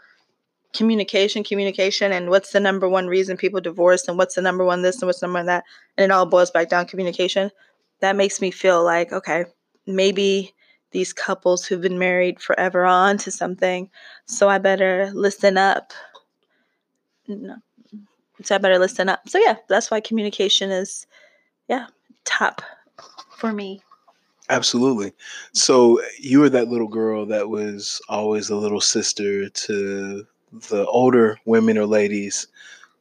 [0.74, 4.82] communication communication and what's the number one reason people divorce and what's the number one
[4.82, 5.64] this and what's the number one that
[5.98, 7.50] and it all boils back down communication
[8.02, 9.46] that makes me feel like okay
[9.88, 10.54] maybe
[10.92, 13.90] these couples who've been married forever on to something
[14.26, 15.94] so i better listen up.
[17.28, 17.56] No.
[18.44, 19.30] So i better listen up.
[19.30, 21.08] So yeah that's why communication is
[21.68, 21.88] yeah
[22.26, 22.62] top
[23.38, 23.82] for me
[24.50, 25.14] Absolutely.
[25.54, 31.40] So you were that little girl that was always a little sister to the older
[31.46, 32.48] women or ladies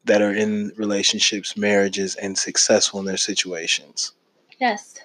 [0.05, 4.13] that are in relationships, marriages, and successful in their situations.
[4.59, 5.01] yes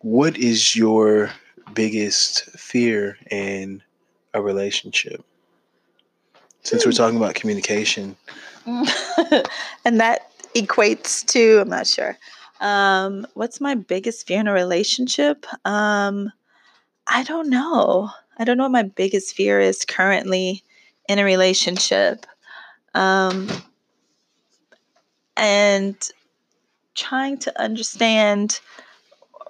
[0.00, 1.30] What is your
[1.74, 3.82] biggest fear in
[4.34, 5.24] a relationship?
[6.62, 6.96] Since we're hmm.
[6.96, 8.16] talking about communication,
[8.66, 12.16] and that equates to i'm not sure
[12.60, 15.46] um what's my biggest fear in a relationship?
[15.64, 16.32] Um
[17.06, 18.10] i don't know.
[18.38, 20.62] I don't know what my biggest fear is currently
[21.08, 22.26] in a relationship.
[22.94, 23.48] Um
[25.36, 25.96] and
[26.94, 28.60] trying to understand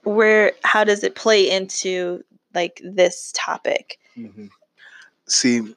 [0.05, 2.23] where how does it play into
[2.55, 3.99] like this topic?
[5.27, 5.75] See,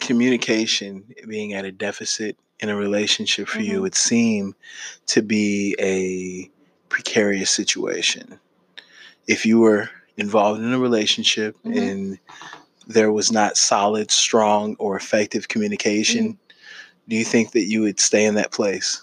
[0.00, 3.82] communication being at a deficit in a relationship for you Mhm.
[3.82, 4.54] would seem
[5.06, 6.50] to be a
[6.90, 8.38] precarious situation.
[9.26, 11.78] If you were involved in a relationship Mhm.
[11.78, 12.18] and
[12.86, 16.38] there was not solid, strong, or effective communication,
[17.08, 19.00] do you think that you would stay in that place?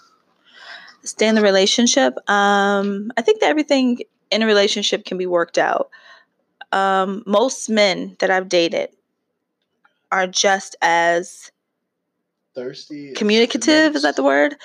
[1.04, 5.58] stay in the relationship um i think that everything in a relationship can be worked
[5.58, 5.89] out
[6.73, 8.89] um most men that i've dated
[10.12, 11.50] are just as
[12.56, 14.56] Thirsty, communicative is that the word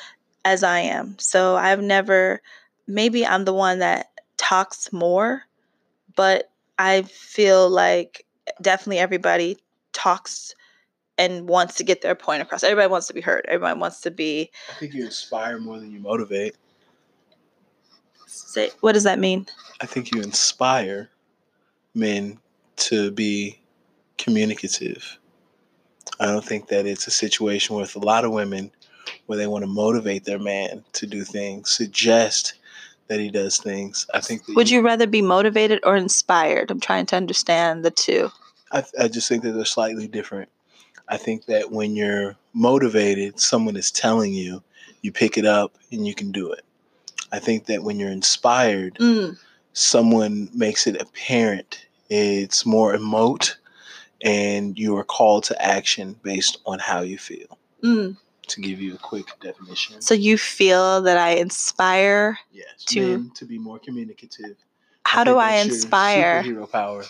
[0.44, 2.40] as i am so i've never
[2.86, 5.42] maybe i'm the one that talks more
[6.16, 8.26] but i feel like
[8.60, 9.56] definitely everybody
[9.92, 10.54] talks
[11.18, 14.10] and wants to get their point across everybody wants to be heard everybody wants to
[14.10, 16.56] be I think you inspire more than you motivate.
[18.26, 19.46] say what does that mean
[19.80, 21.10] I think you inspire
[21.94, 22.38] men
[22.76, 23.58] to be
[24.16, 25.18] communicative.
[26.20, 28.70] I don't think that it's a situation with a lot of women
[29.26, 32.54] where they want to motivate their man to do things, suggest
[33.08, 34.06] that he does things.
[34.14, 38.30] I think would you rather be motivated or inspired i'm trying to understand the two
[38.72, 40.48] I, I just think that they're slightly different.
[41.08, 44.62] I think that when you're motivated, someone is telling you,
[45.02, 46.64] you pick it up and you can do it.
[47.30, 49.36] I think that when you're inspired, mm,
[49.72, 51.86] someone makes it apparent.
[52.08, 53.56] It's more emote,
[54.22, 57.58] and you are called to action based on how you feel.
[57.82, 58.16] mm.
[58.52, 63.30] To give you a quick definition, so you feel that i inspire yes, to- men
[63.34, 64.56] to be more communicative.
[65.04, 67.04] how do i inspire Superhero power.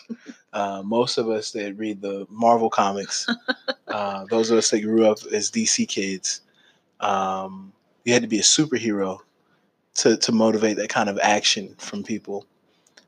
[0.52, 3.26] Uh, most of us that read the Marvel comics,
[3.88, 6.42] uh, those of us that grew up as DC kids,
[7.00, 7.72] um,
[8.04, 9.18] you had to be a superhero
[9.94, 12.46] to to motivate that kind of action from people.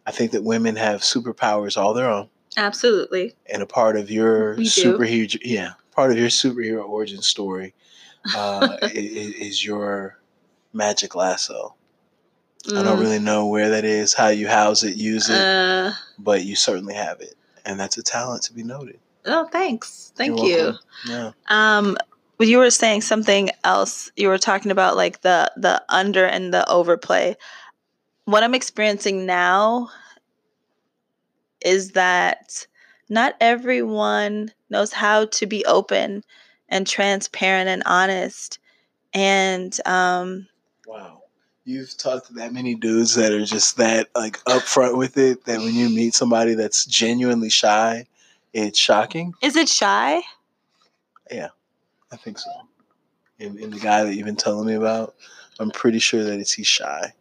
[0.06, 4.56] I think that women have superpowers all their own, absolutely and a part of your
[4.56, 7.74] superhero, yeah, part of your superhero origin story
[8.34, 10.18] uh, i- i- is your
[10.72, 11.74] magic lasso.
[12.68, 13.00] I don't Mm.
[13.00, 16.94] really know where that is, how you house it, use it, Uh, but you certainly
[16.94, 17.34] have it,
[17.64, 18.98] and that's a talent to be noted.
[19.26, 20.12] oh, thanks.
[20.16, 20.74] Thank You're you.
[21.06, 21.32] Yeah.
[21.48, 21.96] Um,
[22.38, 24.10] but you were saying something else.
[24.16, 27.36] You were talking about like the the under and the overplay.
[28.26, 29.90] What I'm experiencing now
[31.64, 32.66] is that
[33.08, 36.22] not everyone knows how to be open
[36.74, 38.58] and transparent and honest.
[39.14, 40.48] And um,
[40.86, 41.22] Wow.
[41.64, 45.60] You've talked to that many dudes that are just that like upfront with it that
[45.60, 48.06] when you meet somebody that's genuinely shy,
[48.52, 49.32] it's shocking.
[49.40, 50.20] is it shy?
[51.30, 51.48] Yeah,
[52.12, 52.50] I think so.
[53.40, 55.14] And, and the guy that you've been telling me about,
[55.58, 57.14] I'm pretty sure that it's he's shy.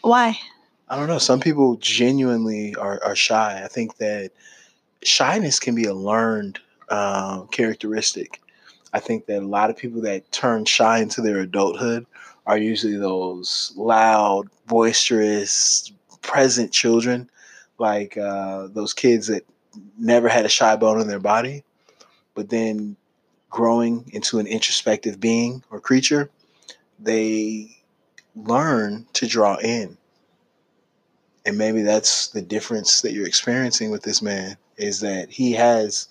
[0.00, 0.36] Why?
[0.88, 1.18] I don't know.
[1.18, 3.62] Some people genuinely are, are shy.
[3.62, 4.32] I think that
[5.04, 8.40] shyness can be a learned um, characteristic.
[8.92, 12.06] I think that a lot of people that turn shy into their adulthood
[12.46, 17.28] are usually those loud, boisterous, present children,
[17.78, 19.46] like uh, those kids that
[19.98, 21.62] never had a shy bone in their body,
[22.34, 22.96] but then
[23.50, 26.30] growing into an introspective being or creature,
[26.98, 27.76] they
[28.34, 29.96] learn to draw in.
[31.46, 36.08] And maybe that's the difference that you're experiencing with this man is that he has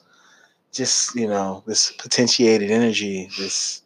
[0.71, 3.81] just, you know, this potentiated energy, this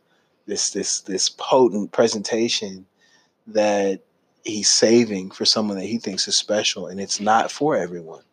[0.48, 2.86] this this this potent presentation
[3.48, 4.02] that
[4.44, 8.24] he's saving for someone that he thinks is special and it's not for everyone.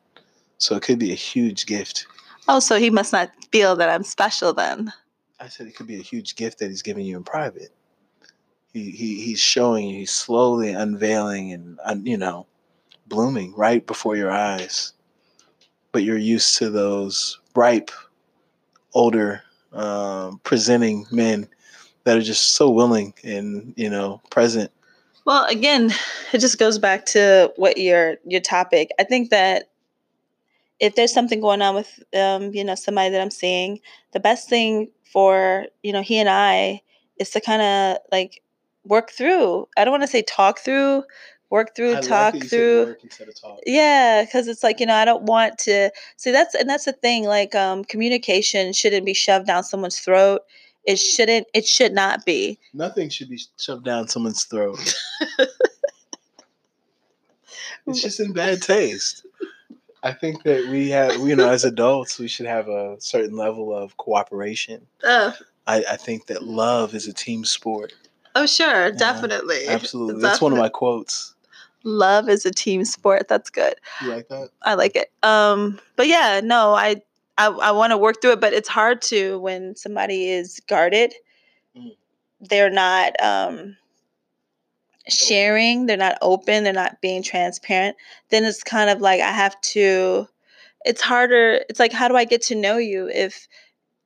[0.58, 2.06] So it could be a huge gift.
[2.48, 4.92] Oh, so he must not feel that I'm special then.
[5.38, 7.70] I said it could be a huge gift that he's giving you in private.
[8.72, 11.52] He, he he's showing you, he's slowly unveiling
[11.84, 12.46] and you know,
[13.06, 14.92] blooming right before your eyes.
[15.92, 17.90] But you're used to those ripe,
[18.94, 21.48] older, um, presenting men
[22.04, 24.70] that are just so willing and you know present.
[25.24, 25.92] Well, again,
[26.32, 28.90] it just goes back to what your your topic.
[28.98, 29.70] I think that
[30.80, 33.80] if there's something going on with um, you know somebody that I'm seeing,
[34.12, 36.82] the best thing for you know he and I
[37.18, 38.42] is to kind of like
[38.84, 39.68] work through.
[39.76, 41.04] I don't want to say talk through,
[41.50, 42.84] work through, I talk like that you said through.
[42.86, 43.58] work instead of talk.
[43.66, 46.92] Yeah, because it's like you know I don't want to see that's and that's the
[46.92, 47.24] thing.
[47.24, 50.42] Like um, communication shouldn't be shoved down someone's throat.
[50.84, 51.46] It shouldn't.
[51.52, 52.58] It should not be.
[52.72, 54.94] Nothing should be shoved down someone's throat.
[57.86, 59.26] it's just in bad taste.
[60.02, 63.74] I think that we have, you know, as adults, we should have a certain level
[63.74, 64.86] of cooperation.
[65.02, 65.34] Oh,
[65.66, 67.92] I, I think that love is a team sport.
[68.34, 70.22] oh sure, definitely, Absolutely.
[70.22, 71.34] That's one of my quotes.
[71.84, 73.28] Love is a team sport.
[73.28, 73.74] That's good.
[74.02, 74.50] You like that?
[74.62, 75.10] I like it.
[75.22, 77.02] Um, but yeah, no, I
[77.36, 81.14] I, I want to work through it, but it's hard to when somebody is guarded.
[81.76, 81.96] Mm.
[82.40, 83.76] They're not um
[85.08, 87.96] sharing, they're not open, they're not being transparent.
[88.30, 90.28] Then it's kind of like I have to
[90.84, 91.64] it's harder.
[91.68, 93.48] It's like how do I get to know you if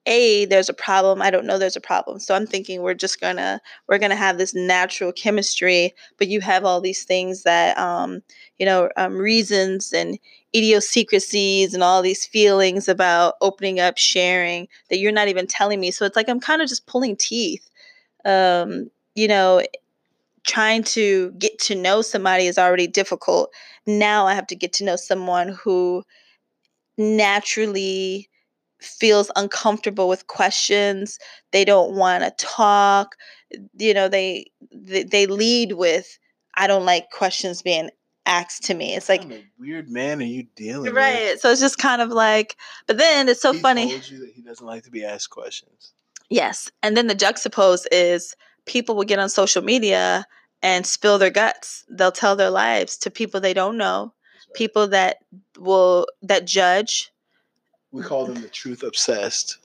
[0.07, 3.21] a there's a problem i don't know there's a problem so i'm thinking we're just
[3.21, 8.21] gonna we're gonna have this natural chemistry but you have all these things that um
[8.59, 10.19] you know um, reasons and
[10.55, 15.91] idiosyncrasies and all these feelings about opening up sharing that you're not even telling me
[15.91, 17.69] so it's like i'm kind of just pulling teeth.
[18.25, 19.63] Um you know
[20.45, 23.53] trying to get to know somebody is already difficult.
[23.87, 26.03] Now i have to get to know someone who
[26.99, 28.29] naturally
[28.85, 31.19] feels uncomfortable with questions
[31.53, 33.17] they don't want to talk
[33.79, 36.19] you know they, they they lead with
[36.55, 37.91] i don't like questions being
[38.25, 39.25] asked to me it's like
[39.59, 40.95] weird man are you dealing with?
[40.95, 44.19] right so it's just kind of like but then it's so He funny told you
[44.21, 45.93] that he doesn't like to be asked questions.
[46.31, 50.25] yes and then the juxtapose is people will get on social media
[50.63, 54.13] and spill their guts they'll tell their lives to people they don't know
[54.49, 54.55] right.
[54.55, 55.17] people that
[55.59, 57.11] will that judge
[57.93, 59.59] we call them the truth obsessed.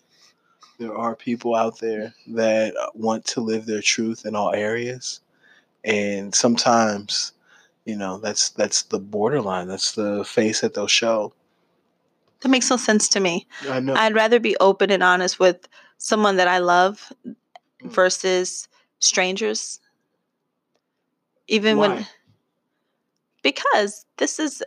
[0.77, 5.21] There are people out there that want to live their truth in all areas,
[5.83, 7.31] and sometimes,
[7.85, 9.67] you know, that's that's the borderline.
[9.67, 11.33] That's the face that they'll show.
[12.41, 13.95] that makes no sense to me I know.
[13.95, 17.11] I'd rather be open and honest with someone that I love
[17.83, 17.91] Mm.
[17.91, 18.67] versus
[18.99, 19.79] strangers.
[21.47, 22.07] Even when Why?
[23.43, 24.63] Because this is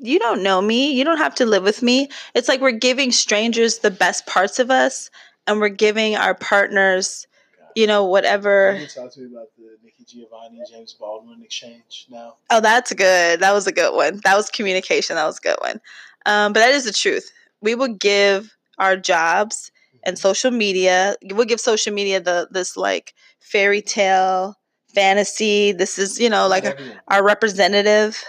[0.00, 2.08] you don't know me, you don't have to live with me.
[2.34, 5.10] It's like we're giving strangers the best parts of us
[5.46, 7.26] and we're giving our partners,
[7.74, 8.76] you know, whatever.
[8.78, 12.36] You talk to me about the Nikki Giovanni James Baldwin exchange now?
[12.50, 13.40] Oh, that's good.
[13.40, 14.20] That was a good one.
[14.24, 15.16] That was communication.
[15.16, 15.80] That was a good one.
[16.26, 17.30] Um, but that is the truth.
[17.60, 19.70] We will give our jobs
[20.04, 21.16] and social media.
[21.24, 24.56] We'll give social media the this like fairy tale
[24.94, 25.72] fantasy.
[25.72, 27.00] This is you know like Not everyone.
[27.08, 28.22] our representative.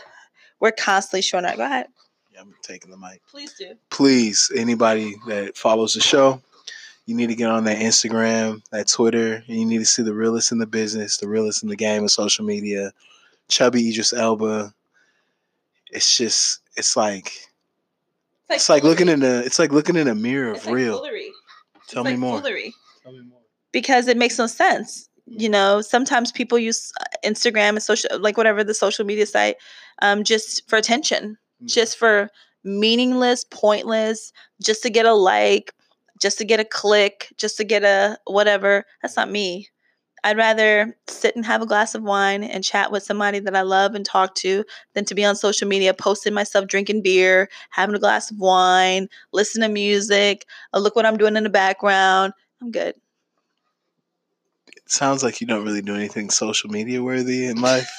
[0.59, 1.55] We're constantly showing our.
[1.55, 1.87] Go ahead.
[2.33, 3.21] Yeah, I'm taking the mic.
[3.29, 3.73] Please do.
[3.89, 6.41] please, anybody that follows the show,
[7.05, 10.13] you need to get on that Instagram, that Twitter, and you need to see the
[10.13, 12.91] realest in the business, the realest in the game of social media.
[13.49, 14.73] Chubby Idris Elba.
[15.91, 17.31] It's just, it's like,
[18.49, 21.05] it's like looking in a, it's like looking in a mirror of real.
[21.87, 22.41] Tell me more.
[22.41, 22.51] Tell
[23.11, 23.41] me more.
[23.71, 25.09] because it makes no sense.
[25.25, 29.55] You know, sometimes people use uh, Instagram and social, like whatever the social media site,
[30.01, 31.67] um, just for attention, Mhm.
[31.67, 32.29] just for
[32.65, 35.73] meaningless, pointless, just to get a like,
[36.21, 38.85] just to get a click, just to get a whatever.
[39.01, 39.69] That's not me.
[40.25, 43.61] I'd rather sit and have a glass of wine and chat with somebody that I
[43.61, 44.65] love and talk to
[44.95, 49.07] than to be on social media posting myself drinking beer, having a glass of wine,
[49.33, 50.45] listen to music.
[50.73, 52.33] Oh, look what I'm doing in the background.
[52.61, 52.95] I'm good.
[54.85, 57.91] Sounds like you don't really do anything social media worthy in life.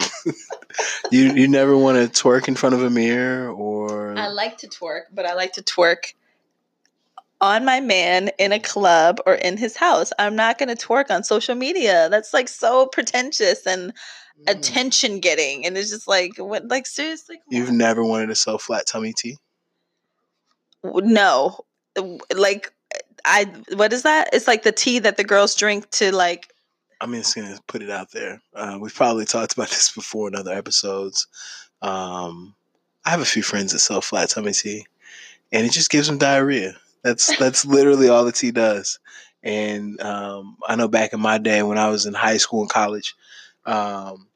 [1.10, 4.68] you you never want to twerk in front of a mirror or I like to
[4.68, 6.14] twerk, but I like to twerk
[7.40, 10.12] on my man in a club or in his house.
[10.18, 12.08] I'm not going to twerk on social media.
[12.10, 13.92] That's like so pretentious and
[14.46, 14.56] Mm.
[14.56, 18.86] attention getting and it's just like what like seriously You've never wanted to sell flat
[18.86, 19.36] tummy tea?
[20.82, 21.60] No
[22.34, 22.72] like
[23.24, 23.44] i
[23.74, 26.52] what is that it's like the tea that the girls drink to like
[27.00, 28.42] I'm just gonna put it out there.
[28.54, 31.26] Uh, we've probably talked about this before in other episodes.
[31.82, 32.54] Um,
[33.04, 34.86] I have a few friends that sell flat tummy tea,
[35.52, 36.76] and it just gives them diarrhea.
[37.02, 38.98] That's that's literally all the tea does.
[39.42, 42.70] And um, I know back in my day when I was in high school and
[42.70, 43.14] college,
[43.64, 44.26] um,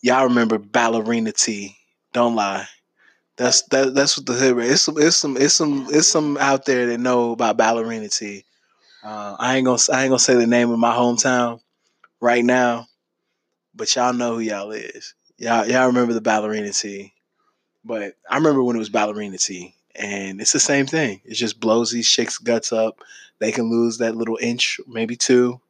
[0.00, 1.76] y'all remember ballerina tea?
[2.14, 2.66] Don't lie.
[3.36, 4.58] That's that, that's what the hood.
[4.58, 8.44] It's some it's some it's some it's some out there that know about ballerina tea.
[9.04, 11.60] Uh, I ain't gonna I ain't gonna say the name of my hometown
[12.20, 12.86] right now,
[13.74, 15.14] but y'all know who y'all is.
[15.36, 17.12] Y'all y'all remember the ballerina tea,
[17.84, 21.20] but I remember when it was ballerina tea, and it's the same thing.
[21.26, 23.00] It just blows these chicks' guts up.
[23.38, 25.60] They can lose that little inch, maybe two,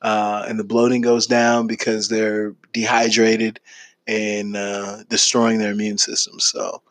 [0.00, 3.60] uh, and the bloating goes down because they're dehydrated
[4.08, 6.40] and uh, destroying their immune system.
[6.40, 6.82] So.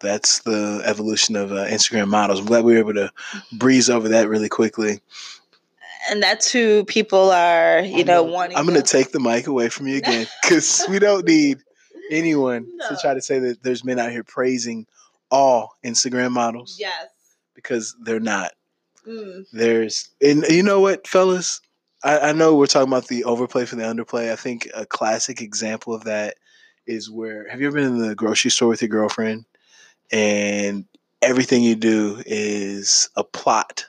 [0.00, 2.40] That's the evolution of uh, Instagram models.
[2.40, 3.12] I'm glad we were able to
[3.52, 5.00] breeze over that really quickly.
[6.10, 9.68] and that's who people are you know wanting I'm going to take the mic away
[9.68, 11.58] from you again because we don't need
[12.10, 14.86] anyone to try to say that there's men out here praising
[15.30, 17.08] all Instagram models yes
[17.56, 18.52] because they're not.
[19.04, 19.46] Mm.
[19.52, 21.60] There's, and you know what, fellas?
[22.04, 24.30] I, I know we're talking about the overplay for the underplay.
[24.30, 26.36] I think a classic example of that
[26.86, 29.44] is where have you ever been in the grocery store with your girlfriend
[30.12, 30.84] and
[31.22, 33.86] everything you do is a plot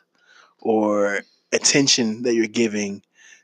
[0.60, 3.04] or attention that you're giving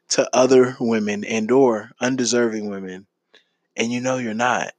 [0.10, 3.08] to other women and or undeserving women
[3.76, 4.74] and you know you're not.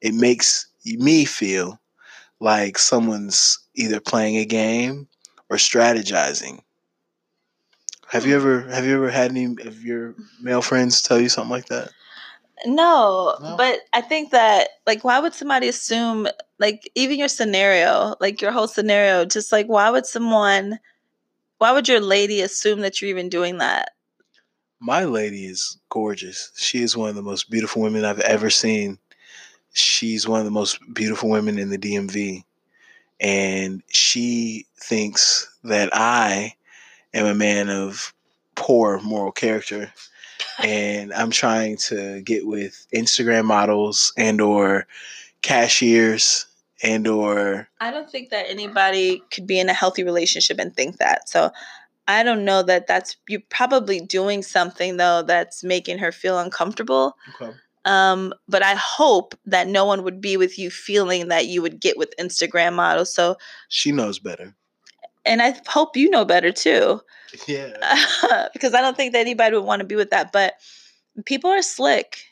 [0.00, 1.80] It makes me feel
[2.40, 5.08] like someone's either playing a game
[5.50, 6.60] or strategizing.
[8.08, 11.50] Have you ever have you ever had any of your male friends tell you something
[11.50, 11.90] like that
[12.66, 13.56] No, No?
[13.56, 16.28] but I think that like why would somebody assume
[16.58, 20.78] like even your scenario, like your whole scenario, just like why would someone
[21.58, 23.90] why would your lady assume that you're even doing that?
[24.80, 26.52] My lady is gorgeous.
[26.56, 28.98] She is one of the most beautiful women I've ever seen.
[29.72, 32.44] She's one of the most beautiful women in the DMV.
[33.20, 36.54] And she thinks that I
[37.12, 38.14] am a man of
[38.54, 39.92] poor moral character.
[40.64, 44.86] And I'm trying to get with Instagram models and or
[45.42, 46.46] cashiers
[46.82, 50.98] and or I don't think that anybody could be in a healthy relationship and think
[50.98, 51.28] that.
[51.28, 51.50] So
[52.06, 57.16] I don't know that that's you're probably doing something though that's making her feel uncomfortable.
[57.84, 61.80] Um, but I hope that no one would be with you feeling that you would
[61.80, 63.14] get with Instagram models.
[63.14, 63.36] So,
[63.68, 64.54] she knows better.
[65.24, 67.00] and I hope you know better too.
[67.46, 67.72] Yeah.
[68.52, 70.32] because I don't think that anybody would want to be with that.
[70.32, 70.54] But
[71.24, 72.24] people are slick,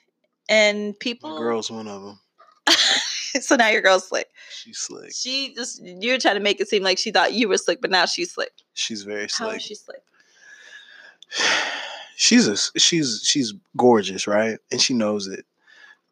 [0.49, 1.39] and My people.
[1.39, 2.19] girl's one of them.
[3.41, 4.29] so now your girl's slick.
[4.51, 5.13] She's slick.
[5.15, 7.91] She just you're trying to make it seem like she thought you were slick, but
[7.91, 8.53] now she's slick.
[8.75, 9.57] She's very slick.
[9.57, 10.01] is she slick?
[12.17, 14.59] she's a she's she's gorgeous, right?
[14.71, 15.45] And she knows it.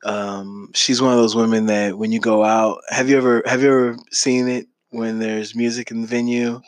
[0.05, 3.63] Um, she's one of those women that when you go out, have you ever have
[3.63, 6.61] you ever seen it when there's music in the venue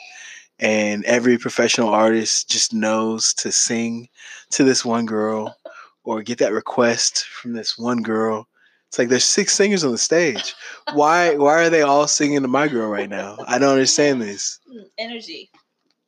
[0.59, 4.09] and every professional artist just knows to sing
[4.51, 5.57] to this one girl
[6.05, 8.49] or get that request from this one girl.
[8.89, 10.55] It's like there's six singers on the stage.
[10.93, 13.37] Why why are they all singing to my girl right now?
[13.47, 14.61] I don't understand this.
[14.73, 15.51] Mm, Energy.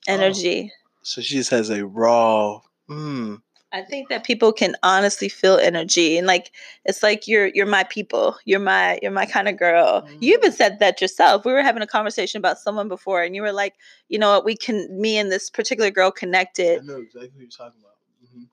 [0.07, 0.73] Energy.
[1.03, 3.41] So she just has a raw mm,
[3.73, 6.53] I think that people can honestly feel energy and like
[6.87, 8.37] it's like you're you're my people.
[8.47, 10.07] You're my you're my kind of girl.
[10.21, 11.45] You even said that yourself.
[11.45, 13.75] We were having a conversation about someone before and you were like,
[14.09, 16.81] you know what, we can me and this particular girl connected.
[16.81, 17.97] I know exactly what you're talking about.
[18.25, 18.47] Mhm.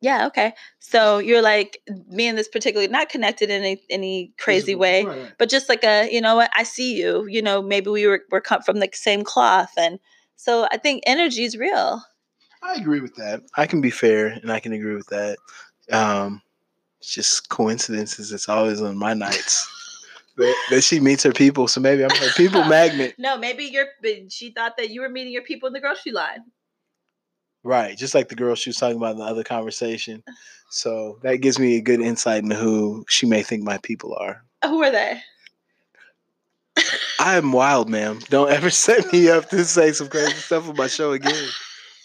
[0.00, 0.54] Yeah, okay.
[0.80, 1.78] So you're like
[2.08, 5.32] me and this particular not connected in any any crazy Physical- way, right, right.
[5.38, 7.26] but just like a you know what I see you.
[7.28, 10.00] You know maybe we were we're cut from the same cloth, and
[10.34, 12.02] so I think energy is real.
[12.62, 13.42] I agree with that.
[13.56, 15.38] I can be fair and I can agree with that.
[15.90, 16.42] Um,
[17.00, 18.32] it's just coincidences.
[18.32, 19.66] It's always on my nights
[20.36, 21.68] that, that she meets her people.
[21.68, 23.14] So maybe I'm her people magnet.
[23.18, 23.86] No, maybe you're.
[24.28, 26.44] She thought that you were meeting your people in the grocery line.
[27.64, 30.22] Right, just like the girl she was talking about in the other conversation.
[30.70, 34.42] So that gives me a good insight into who she may think my people are.
[34.64, 35.20] Who are they?
[37.18, 38.20] I am wild, ma'am.
[38.30, 41.48] Don't ever set me up to say some crazy stuff on my show again.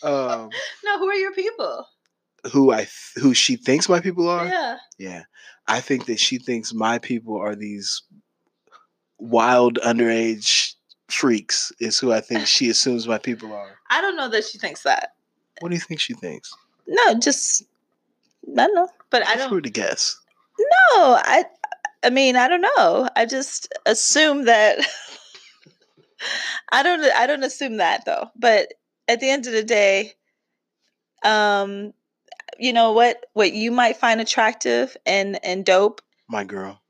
[0.03, 0.49] Um,
[0.83, 1.87] No, who are your people?
[2.51, 2.89] who I th-
[3.21, 4.45] who she thinks my people are?
[4.45, 4.77] Yeah.
[4.97, 5.23] Yeah,
[5.67, 8.03] I think that she thinks my people are these
[9.17, 10.73] wild underage
[11.09, 11.71] freaks.
[11.79, 13.77] Is who I think she assumes my people are.
[13.89, 15.13] I don't know that she thinks that.
[15.61, 16.53] What do you think she thinks?
[16.87, 17.63] No, just
[18.57, 18.89] I don't know.
[19.09, 20.19] But I don't were to guess.
[20.59, 21.45] No, I
[22.03, 23.07] I mean, I don't know.
[23.15, 24.79] I just assume that
[26.73, 28.29] I don't I don't assume that though.
[28.35, 28.73] But
[29.07, 30.13] at the end of the day,
[31.23, 31.93] um
[32.59, 36.81] you know what what you might find attractive and and dope, My girl.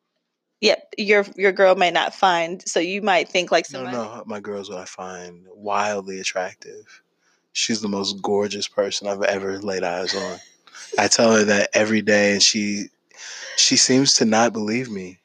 [0.61, 2.67] yep, your your girl might not find.
[2.67, 7.01] So you might think like No, somebody no, my girl's what I find wildly attractive.
[7.53, 10.39] She's the most gorgeous person I've ever laid eyes on.
[10.97, 12.87] I tell her that every day, and she
[13.55, 15.19] she seems to not believe me.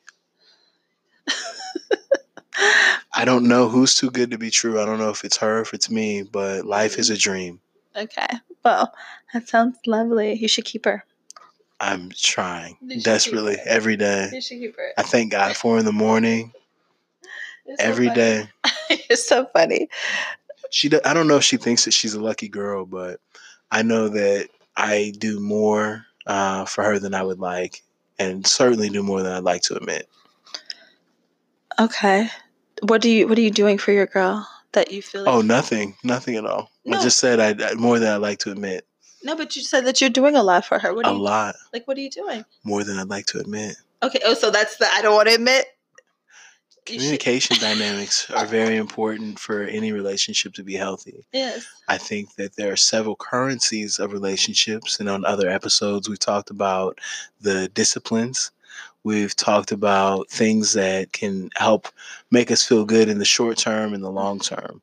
[3.18, 4.80] I don't know who's too good to be true.
[4.80, 7.58] I don't know if it's her, if it's me, but life is a dream.
[7.96, 8.28] Okay.
[8.64, 8.94] Well,
[9.34, 10.34] that sounds lovely.
[10.34, 11.04] You should keep her.
[11.80, 14.30] I'm trying You should keep desperately every day.
[14.32, 14.92] You should keep her.
[14.96, 16.52] I thank God for her in the morning,
[17.66, 18.14] You're so funny.
[18.14, 18.48] day.
[19.10, 19.88] You're so funny.
[20.70, 23.18] She, I don't know if she thinks that she's a lucky girl, but
[23.72, 27.82] I know that I do more uh, for her than I would like,
[28.16, 30.08] and certainly do more than I'd like to admit.
[31.80, 32.28] Okay.
[32.82, 35.34] What do you what are you doing for your girl that you feel oh, like
[35.34, 36.70] Oh, nothing, nothing at all.
[36.84, 36.98] No.
[36.98, 38.86] I just said I I- more than I'd like to admit.
[39.24, 40.94] No, but you said that you're doing a lot for her.
[40.94, 42.44] What A you lot like what are you doing?
[42.64, 43.76] more than I'd like to admit.
[44.02, 44.20] Okay.
[44.24, 45.66] Oh, so that's the I don't want to admit.
[46.88, 51.26] You should- Communication dynamics are very important for any relationship to be healthy.
[51.32, 51.66] Yes.
[51.88, 56.48] I think that there are several currencies of relationships, and on other episodes, we've talked
[56.50, 56.98] about
[57.42, 58.52] the disciplines.
[59.08, 61.88] We've talked about things that can help
[62.30, 64.82] make us feel good in the short term and the long term.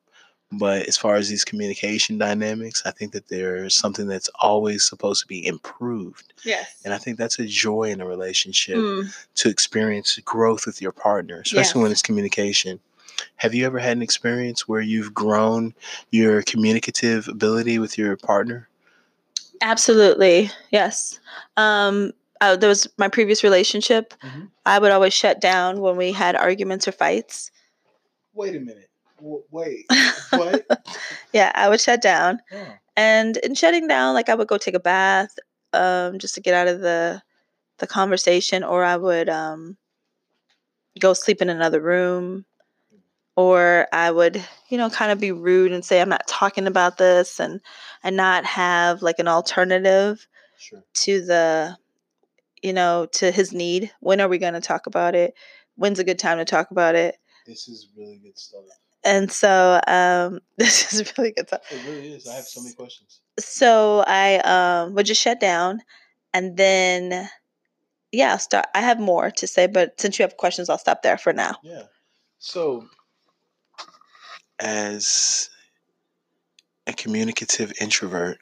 [0.50, 5.20] But as far as these communication dynamics, I think that there's something that's always supposed
[5.20, 6.32] to be improved.
[6.44, 6.80] Yes.
[6.84, 10.90] And I think that's a joy in a relationship Mm, to experience growth with your
[10.90, 12.80] partner, especially when it's communication.
[13.36, 15.72] Have you ever had an experience where you've grown
[16.10, 18.68] your communicative ability with your partner?
[19.62, 20.50] absolutely.
[20.72, 21.20] Yes.
[21.56, 24.14] Um uh, there was my previous relationship.
[24.22, 24.50] Mhm.
[24.64, 27.50] I would always shut down when we had arguments or fights.
[28.34, 28.90] Wait a minute.
[29.50, 29.86] Wait.
[31.32, 32.40] yeah, I would shut down.
[32.96, 35.38] and in shutting down like i would go take a bath
[35.74, 37.20] um just to get out of the
[37.78, 39.76] the conversation or i would um
[40.98, 42.46] go sleep in another room
[43.36, 46.96] or i would you know kind of be rude and say i'm not talking about
[46.96, 47.60] this and
[48.02, 50.26] and not have like an alternative
[50.58, 50.82] Sure.
[50.94, 51.76] to the
[52.66, 55.34] you know to his need when are we going to talk about it
[55.76, 57.14] when's a good time to talk about it
[57.46, 58.64] This is really good stuff.
[59.04, 62.26] and so um this is really good stuff It really is.
[62.26, 63.20] I have so many questions.
[63.38, 65.80] so I um would just shut down
[66.34, 67.28] and then
[68.12, 71.02] yeah, I'll start I have more to say, but since you have questions, I'll stop
[71.02, 71.56] there for now.
[71.62, 71.82] Yeah.
[72.38, 72.86] So,
[74.58, 75.50] as
[76.86, 78.38] a communicative introvert,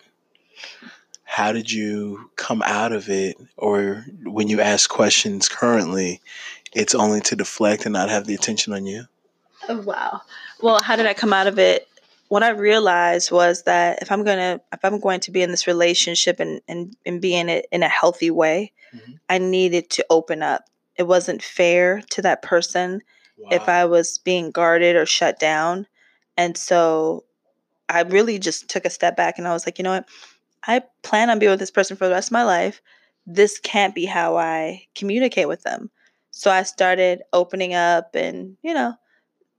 [1.35, 3.37] how did you come out of it?
[3.57, 6.21] Or when you ask questions currently,
[6.73, 9.07] it's only to deflect and not have the attention on you?
[9.69, 10.21] Oh wow.
[10.63, 11.89] Well, how did I come out of it?
[12.29, 15.67] What I realized was that if I'm gonna if I'm going to be in this
[15.67, 19.19] relationship and and, and be in it in a healthy way, Mhm.
[19.29, 20.67] I needed to open up.
[20.97, 23.03] It wasn't fair to that person
[23.51, 25.89] if I was being guarded or shut down.
[26.37, 27.25] And so
[27.89, 30.09] I really just took a step back and I was like, you know what?
[30.67, 32.81] I plan on being with this person for the rest of my life.
[33.27, 35.91] This can't be how I communicate with them.
[36.31, 38.95] So I started opening up and, you know,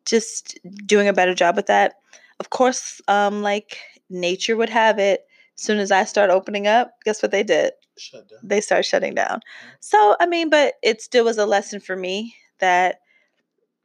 [0.05, 1.95] just doing a better job with that.
[2.39, 3.77] Of course, um, like
[4.09, 5.25] nature would have it,
[5.57, 7.71] as soon as I start opening up, guess what they did?
[7.97, 8.39] shut down.
[8.43, 9.41] they start shutting down.
[9.79, 12.99] So, I mean, but it still was a lesson for me that,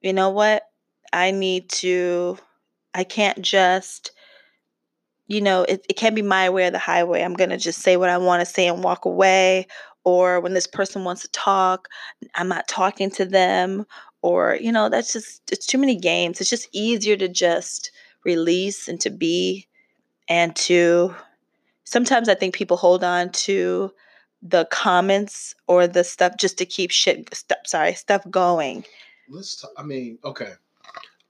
[0.00, 0.64] you know what,
[1.12, 2.38] I need to,
[2.94, 4.12] I can't just,
[5.30, 7.22] you know, it, it can't be my way or the highway.
[7.22, 9.68] I'm going to just say what I want to say and walk away.
[10.02, 11.88] Or when this person wants to talk,
[12.34, 13.86] I'm not talking to them.
[14.22, 16.40] Or, you know, that's just, it's too many games.
[16.40, 17.92] It's just easier to just
[18.24, 19.68] release and to be
[20.28, 21.14] and to,
[21.84, 23.92] sometimes I think people hold on to
[24.42, 28.86] the comments or the stuff just to keep shit stuff sorry stuff going
[29.28, 29.56] Let's.
[29.56, 30.54] Talk, I mean, okay.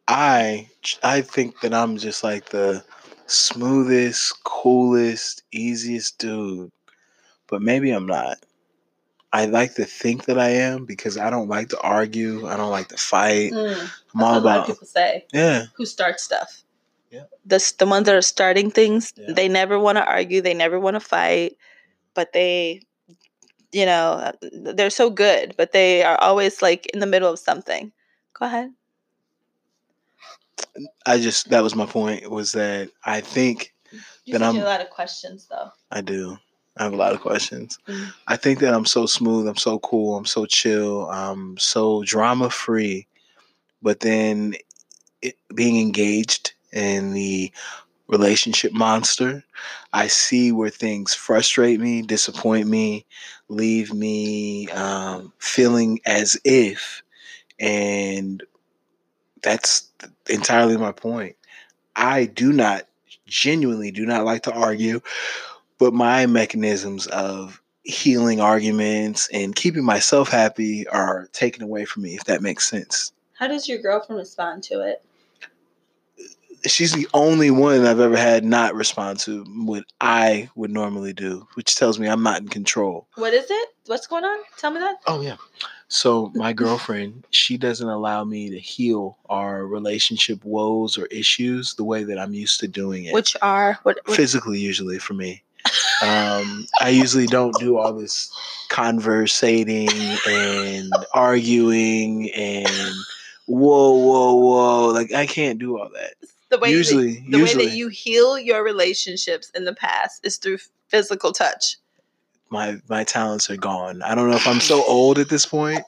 [0.06, 0.68] I
[1.02, 2.84] I think that I'm just like the
[3.30, 6.70] smoothest, coolest, easiest dude.
[7.46, 8.38] But maybe I'm not.
[9.32, 12.48] I like to think that I am because I don't like to argue.
[12.48, 13.52] I don't like to fight.
[13.52, 15.66] Mm, I'm all that's what a lot of about people say yeah.
[15.76, 16.62] who start stuff.
[17.10, 17.24] Yeah.
[17.46, 19.32] The the ones that are starting things, Yeah.
[19.32, 20.40] they never want to argue.
[20.40, 21.56] They never want to fight,
[22.14, 22.82] but they,
[23.72, 27.92] you know, they're so good, but they are always like in the middle of something.
[28.34, 28.72] Go ahead.
[31.06, 34.80] I just that was my point was that I think You you I'm- a lot
[34.80, 35.70] of questions though.
[35.90, 36.38] I do.
[36.76, 37.78] I have a lot of questions.
[37.88, 38.12] Mhm.
[38.28, 42.48] I think that I'm so smooth, I'm so cool, I'm so chill, I'm so drama
[42.48, 43.06] free.
[43.82, 44.54] But then
[45.22, 47.50] it, being engaged in the
[48.06, 49.44] relationship monster,
[49.92, 53.04] I see where things frustrate me, disappoint me,
[53.48, 57.02] leave me um, feeling as if,
[57.58, 58.42] and
[59.42, 59.88] that's
[60.28, 61.36] entirely my point.
[61.96, 62.86] I do not
[63.26, 65.00] genuinely do not like to argue,
[65.78, 72.14] but my mechanisms of healing arguments and keeping myself happy are taken away from me
[72.14, 73.12] if that makes sense.
[73.34, 75.02] How does your girlfriend respond to it?
[76.66, 81.48] She's the only one I've ever had not respond to what I would normally do,
[81.54, 83.08] which tells me I'm not in control.
[83.14, 83.68] What is it?
[83.86, 84.38] What's going on?
[84.58, 84.96] Tell me that.
[85.06, 85.36] Oh yeah.
[85.90, 91.82] So my girlfriend, she doesn't allow me to heal our relationship woes or issues the
[91.82, 93.12] way that I'm used to doing it.
[93.12, 93.98] Which are what?
[94.04, 95.42] what physically usually for me.
[96.02, 98.32] Um, I usually don't do all this
[98.68, 99.88] conversating
[100.28, 102.94] and arguing and
[103.46, 104.86] whoa, whoa, whoa.
[104.92, 106.14] Like I can't do all that.
[106.50, 110.36] the way usually- that, the way that you heal your relationships in the past is
[110.36, 111.76] through physical touch.
[112.50, 114.02] My my talents are gone.
[114.02, 115.82] I don't know if I'm so old at this point.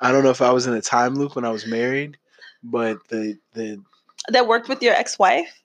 [0.00, 2.18] I don't know if I was in a time loop when I was married,
[2.62, 3.82] but the the
[4.28, 5.60] That worked with your ex-wife.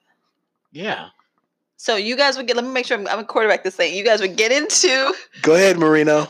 [0.71, 1.09] yeah.
[1.81, 2.57] So you guys would get.
[2.57, 3.95] Let me make sure I'm, I'm a quarterback this thing.
[3.95, 5.13] You guys would get into.
[5.41, 6.27] Go ahead, Marino.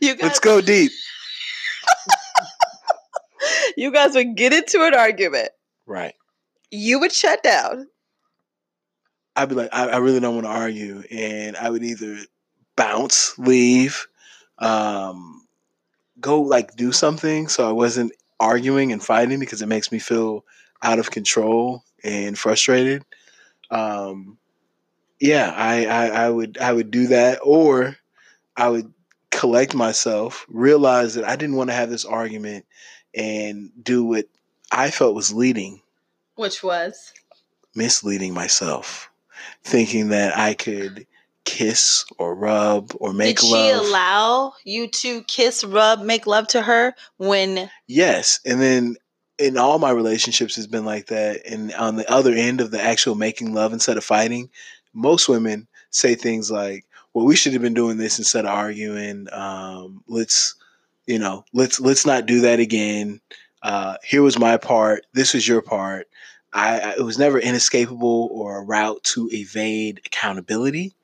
[0.00, 0.90] You guys, Let's go deep.
[3.76, 5.48] You guys would get into an argument.
[5.86, 6.14] Right.
[6.70, 7.88] You would shut down.
[9.34, 12.18] I'd be like, I, I really don't want to argue, and I would either
[12.76, 14.06] bounce, leave,
[14.58, 15.46] um,
[16.20, 20.44] go like do something, so I wasn't arguing and fighting because it makes me feel
[20.82, 23.04] out of control and frustrated.
[23.70, 24.38] Um,
[25.20, 27.96] yeah, I, I, I would I would do that, or
[28.56, 28.92] I would
[29.30, 32.66] collect myself, realize that I didn't want to have this argument,
[33.14, 34.26] and do what
[34.70, 35.80] I felt was leading.
[36.34, 37.12] Which was?
[37.74, 39.10] Misleading myself,
[39.64, 41.06] thinking that I could
[41.44, 43.86] kiss or rub or make Did she love.
[43.86, 48.96] allow you to kiss, rub, make love to her when yes, and then
[49.38, 51.44] in all my relationships has been like that.
[51.46, 54.50] And on the other end of the actual making love instead of fighting,
[54.92, 59.28] most women say things like, "Well, we should have been doing this instead of arguing.
[59.32, 60.54] Um, let's,
[61.06, 63.20] you know, let's let's not do that again.
[63.62, 65.06] Uh, here was my part.
[65.12, 66.08] This was your part."
[66.52, 70.94] I, I it was never inescapable or a route to evade accountability.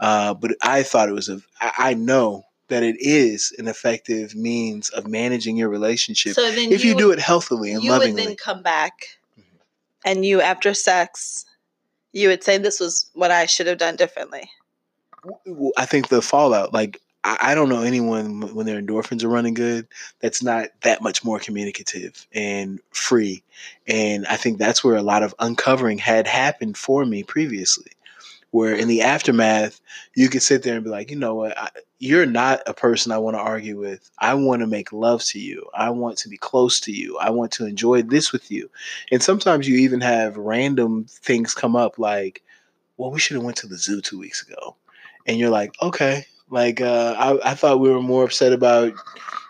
[0.00, 1.40] Uh, but I thought it was a.
[1.60, 6.70] I, I know that it is an effective means of managing your relationship so then
[6.70, 8.92] if you, would- do it healthily and you would then come back
[9.38, 9.42] Mhm.
[10.04, 11.46] and you after sex
[12.12, 14.50] you would say this was what i should have done differently
[15.76, 19.54] I think the fallout, like I, I don't know anyone when their endorphins are running
[19.54, 19.88] good
[20.20, 23.42] that's not that much more communicative and free,
[23.86, 27.92] and I think that's where a lot of uncovering had happened for me previously.
[28.50, 29.78] Where in the aftermath,
[30.14, 33.12] you could sit there and be like, you know what, I, you're not a person
[33.12, 34.10] I want to argue with.
[34.18, 35.68] I want to make love to you.
[35.74, 37.18] I want to be close to you.
[37.18, 38.70] I want to enjoy this with you.
[39.12, 42.42] And sometimes you even have random things come up like,
[42.96, 44.76] well, we should have went to the zoo two weeks ago
[45.26, 48.92] and you're like, okay, like uh, I, I thought we were more upset about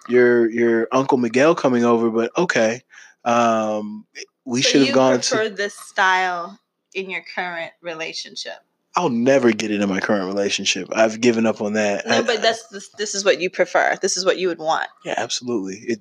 [0.08, 2.82] your your uncle Miguel coming over, but okay,
[3.24, 4.06] um,
[4.44, 5.54] we So should have gone prefer to.
[5.54, 6.58] this style
[6.94, 8.54] in your current relationship
[8.96, 10.88] I'll never get it in my current relationship.
[10.92, 12.06] I've given up on that.
[12.06, 14.58] no I- but that's this, this is what you prefer this is what you would
[14.58, 15.76] want yeah, absolutely.
[15.76, 16.00] It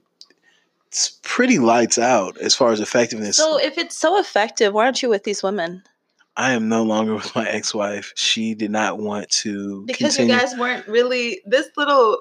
[0.88, 3.36] it's pretty lights out as far as effectiveness.
[3.36, 5.84] so if it's so effective why aren't you with these women
[6.40, 8.14] I am no longer with my ex-wife.
[8.16, 10.36] She did not want to because continue.
[10.36, 12.20] you guys weren't really this little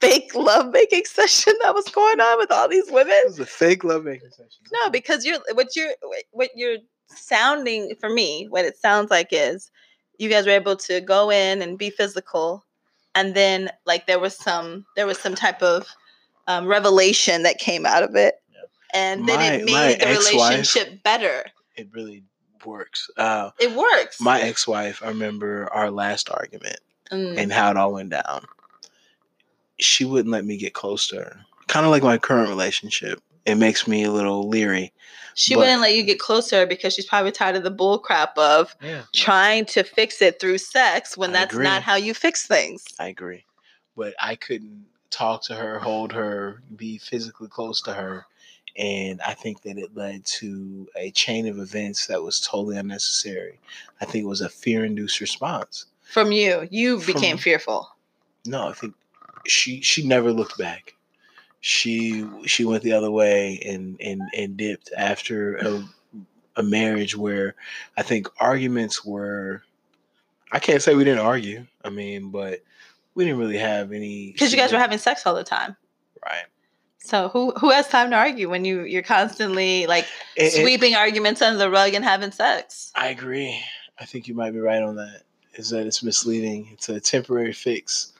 [0.00, 3.46] fake love making session that was going on with all these women it was a
[3.46, 4.62] fake love making session.
[4.72, 5.92] No, because you're what you're
[6.30, 6.78] what you're
[7.08, 9.70] sounding for me, what it sounds like is
[10.18, 12.64] you guys were able to go in and be physical,
[13.16, 15.88] and then like there was some there was some type of
[16.46, 18.60] um, revelation that came out of it, Yeah.
[18.94, 21.46] and then it My- my made the ex-wife- relationship better.
[21.76, 22.22] it really
[22.66, 23.10] works.
[23.16, 24.20] Uh, It works.
[24.20, 26.78] my ex-wife, I remember our last argument
[27.10, 27.36] Mm.
[27.38, 28.46] and how it all went down.
[29.78, 31.40] She wouldn't let me get close to her.
[31.66, 33.20] Kind of like my current relationship.
[33.44, 34.92] It makes me a little leery.
[35.36, 37.70] she but- wouldn't let you get close to her because she's probably tired of the
[37.70, 39.02] bull crap of Yeah.
[39.12, 41.64] trying to fix it through sex when I that's agree.
[41.64, 42.84] not how you fix things.
[43.00, 43.44] I agree.
[43.96, 48.26] But I couldn't talk to her, hold her, be physically close to her.
[48.76, 53.60] And I think that it led to a chain of events that was totally unnecessary.
[54.00, 55.86] I think it was a fear induced response.
[56.02, 57.88] From you, you From- became fearful.
[58.46, 58.94] No, I think
[59.46, 60.94] she she never looked back.
[61.60, 65.84] She she went the other way and and and dipped after a,
[66.56, 67.54] a marriage where
[67.96, 69.62] I think arguments were
[70.52, 71.66] I can't say we didn't argue.
[71.84, 72.60] I mean, but
[73.14, 75.76] we didn't really have any Because you guys were having sex all the time.
[76.24, 76.44] right.
[77.04, 80.06] So who who has time to argue when you you're constantly like
[80.38, 82.90] and sweeping arguments under the rug and having sex?
[82.94, 83.60] I agree.
[84.00, 85.20] I think you might be right on that.
[85.54, 86.70] Is that it's misleading.
[86.72, 88.14] It's a temporary fix.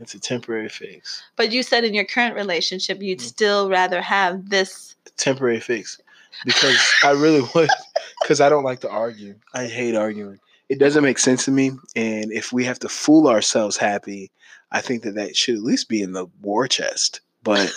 [0.00, 1.22] It's a temporary fix.
[1.36, 3.22] But you said in your current relationship you'd Mm.
[3.22, 4.96] still rather have this.
[5.16, 5.98] temporary fix
[6.44, 7.70] because I really would
[8.22, 9.36] because I don't like to argue.
[9.54, 10.40] I hate arguing.
[10.68, 11.70] It doesn't make sense to me.
[11.94, 14.30] And if we have to fool ourselves happy,
[14.72, 17.20] I think that that should at least be in the war chest.
[17.42, 17.72] But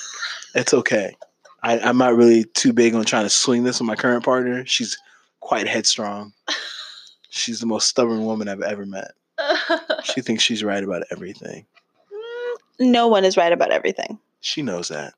[0.56, 1.16] it's okay.
[1.62, 4.66] I, I'm not really too big on trying to swing this with my current partner.
[4.66, 4.98] She's
[5.40, 6.34] quite headstrong.
[7.30, 9.12] She's the most stubborn woman I've ever met.
[10.04, 11.66] She thinks she's right about everything.
[12.12, 14.20] Mm, no one is right about everything.
[14.42, 15.14] She knows that.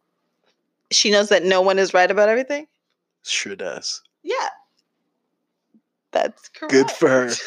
[0.91, 2.68] She knows that no one is right about everything.
[3.24, 4.02] Sure does.
[4.24, 4.50] Yeah.
[6.12, 6.72] That's correct.
[6.72, 7.32] Good for her.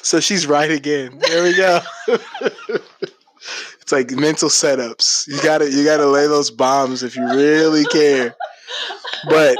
[0.00, 1.18] So she's right again.
[1.18, 1.80] There we go.
[3.88, 5.26] it's like mental setups.
[5.28, 8.36] You gotta you gotta lay those bombs if you really care.
[9.30, 9.56] But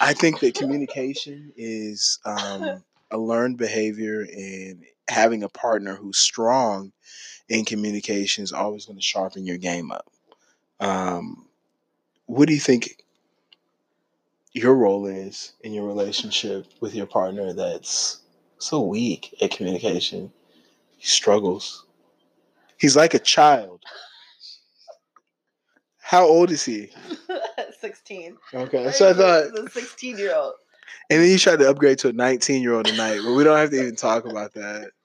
[0.00, 6.90] I think that communication is um, a learned behavior, and having a partner who's strong
[7.48, 10.10] in communication is always going to sharpen your game up.
[10.80, 11.46] Um,
[12.26, 13.04] what do you think
[14.54, 18.22] your role is in your relationship with your partner that's
[18.58, 20.32] so weak at communication?
[20.96, 21.84] He struggles.
[22.78, 23.82] He's like a child.
[26.00, 26.90] How old is he?
[27.80, 28.36] 16.
[28.54, 29.52] Okay, so I thought.
[29.54, 30.54] The 16 year old.
[31.10, 33.58] And then you tried to upgrade to a 19 year old tonight, but we don't
[33.58, 34.90] have to even talk about that.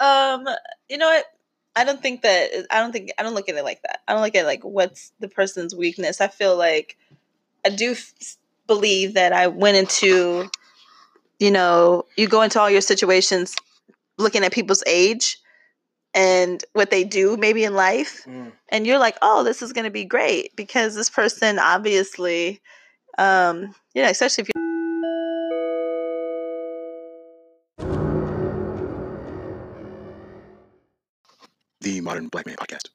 [0.00, 0.48] Um,
[0.88, 1.26] you know what?
[1.76, 4.00] I don't think that I don't think I don't look at it like that.
[4.08, 6.22] I don't look at like what's the person's weakness.
[6.22, 6.96] I feel like
[7.66, 10.50] I do f- believe that I went into,
[11.38, 13.54] you know, you go into all your situations
[14.16, 15.38] looking at people's age
[16.14, 18.26] and what they do maybe in life
[18.68, 22.60] and you're like, "Oh, this is going to be great because this person obviously
[23.18, 24.60] um, you know, especially if you
[31.80, 32.88] The Modern Black Man Podcast.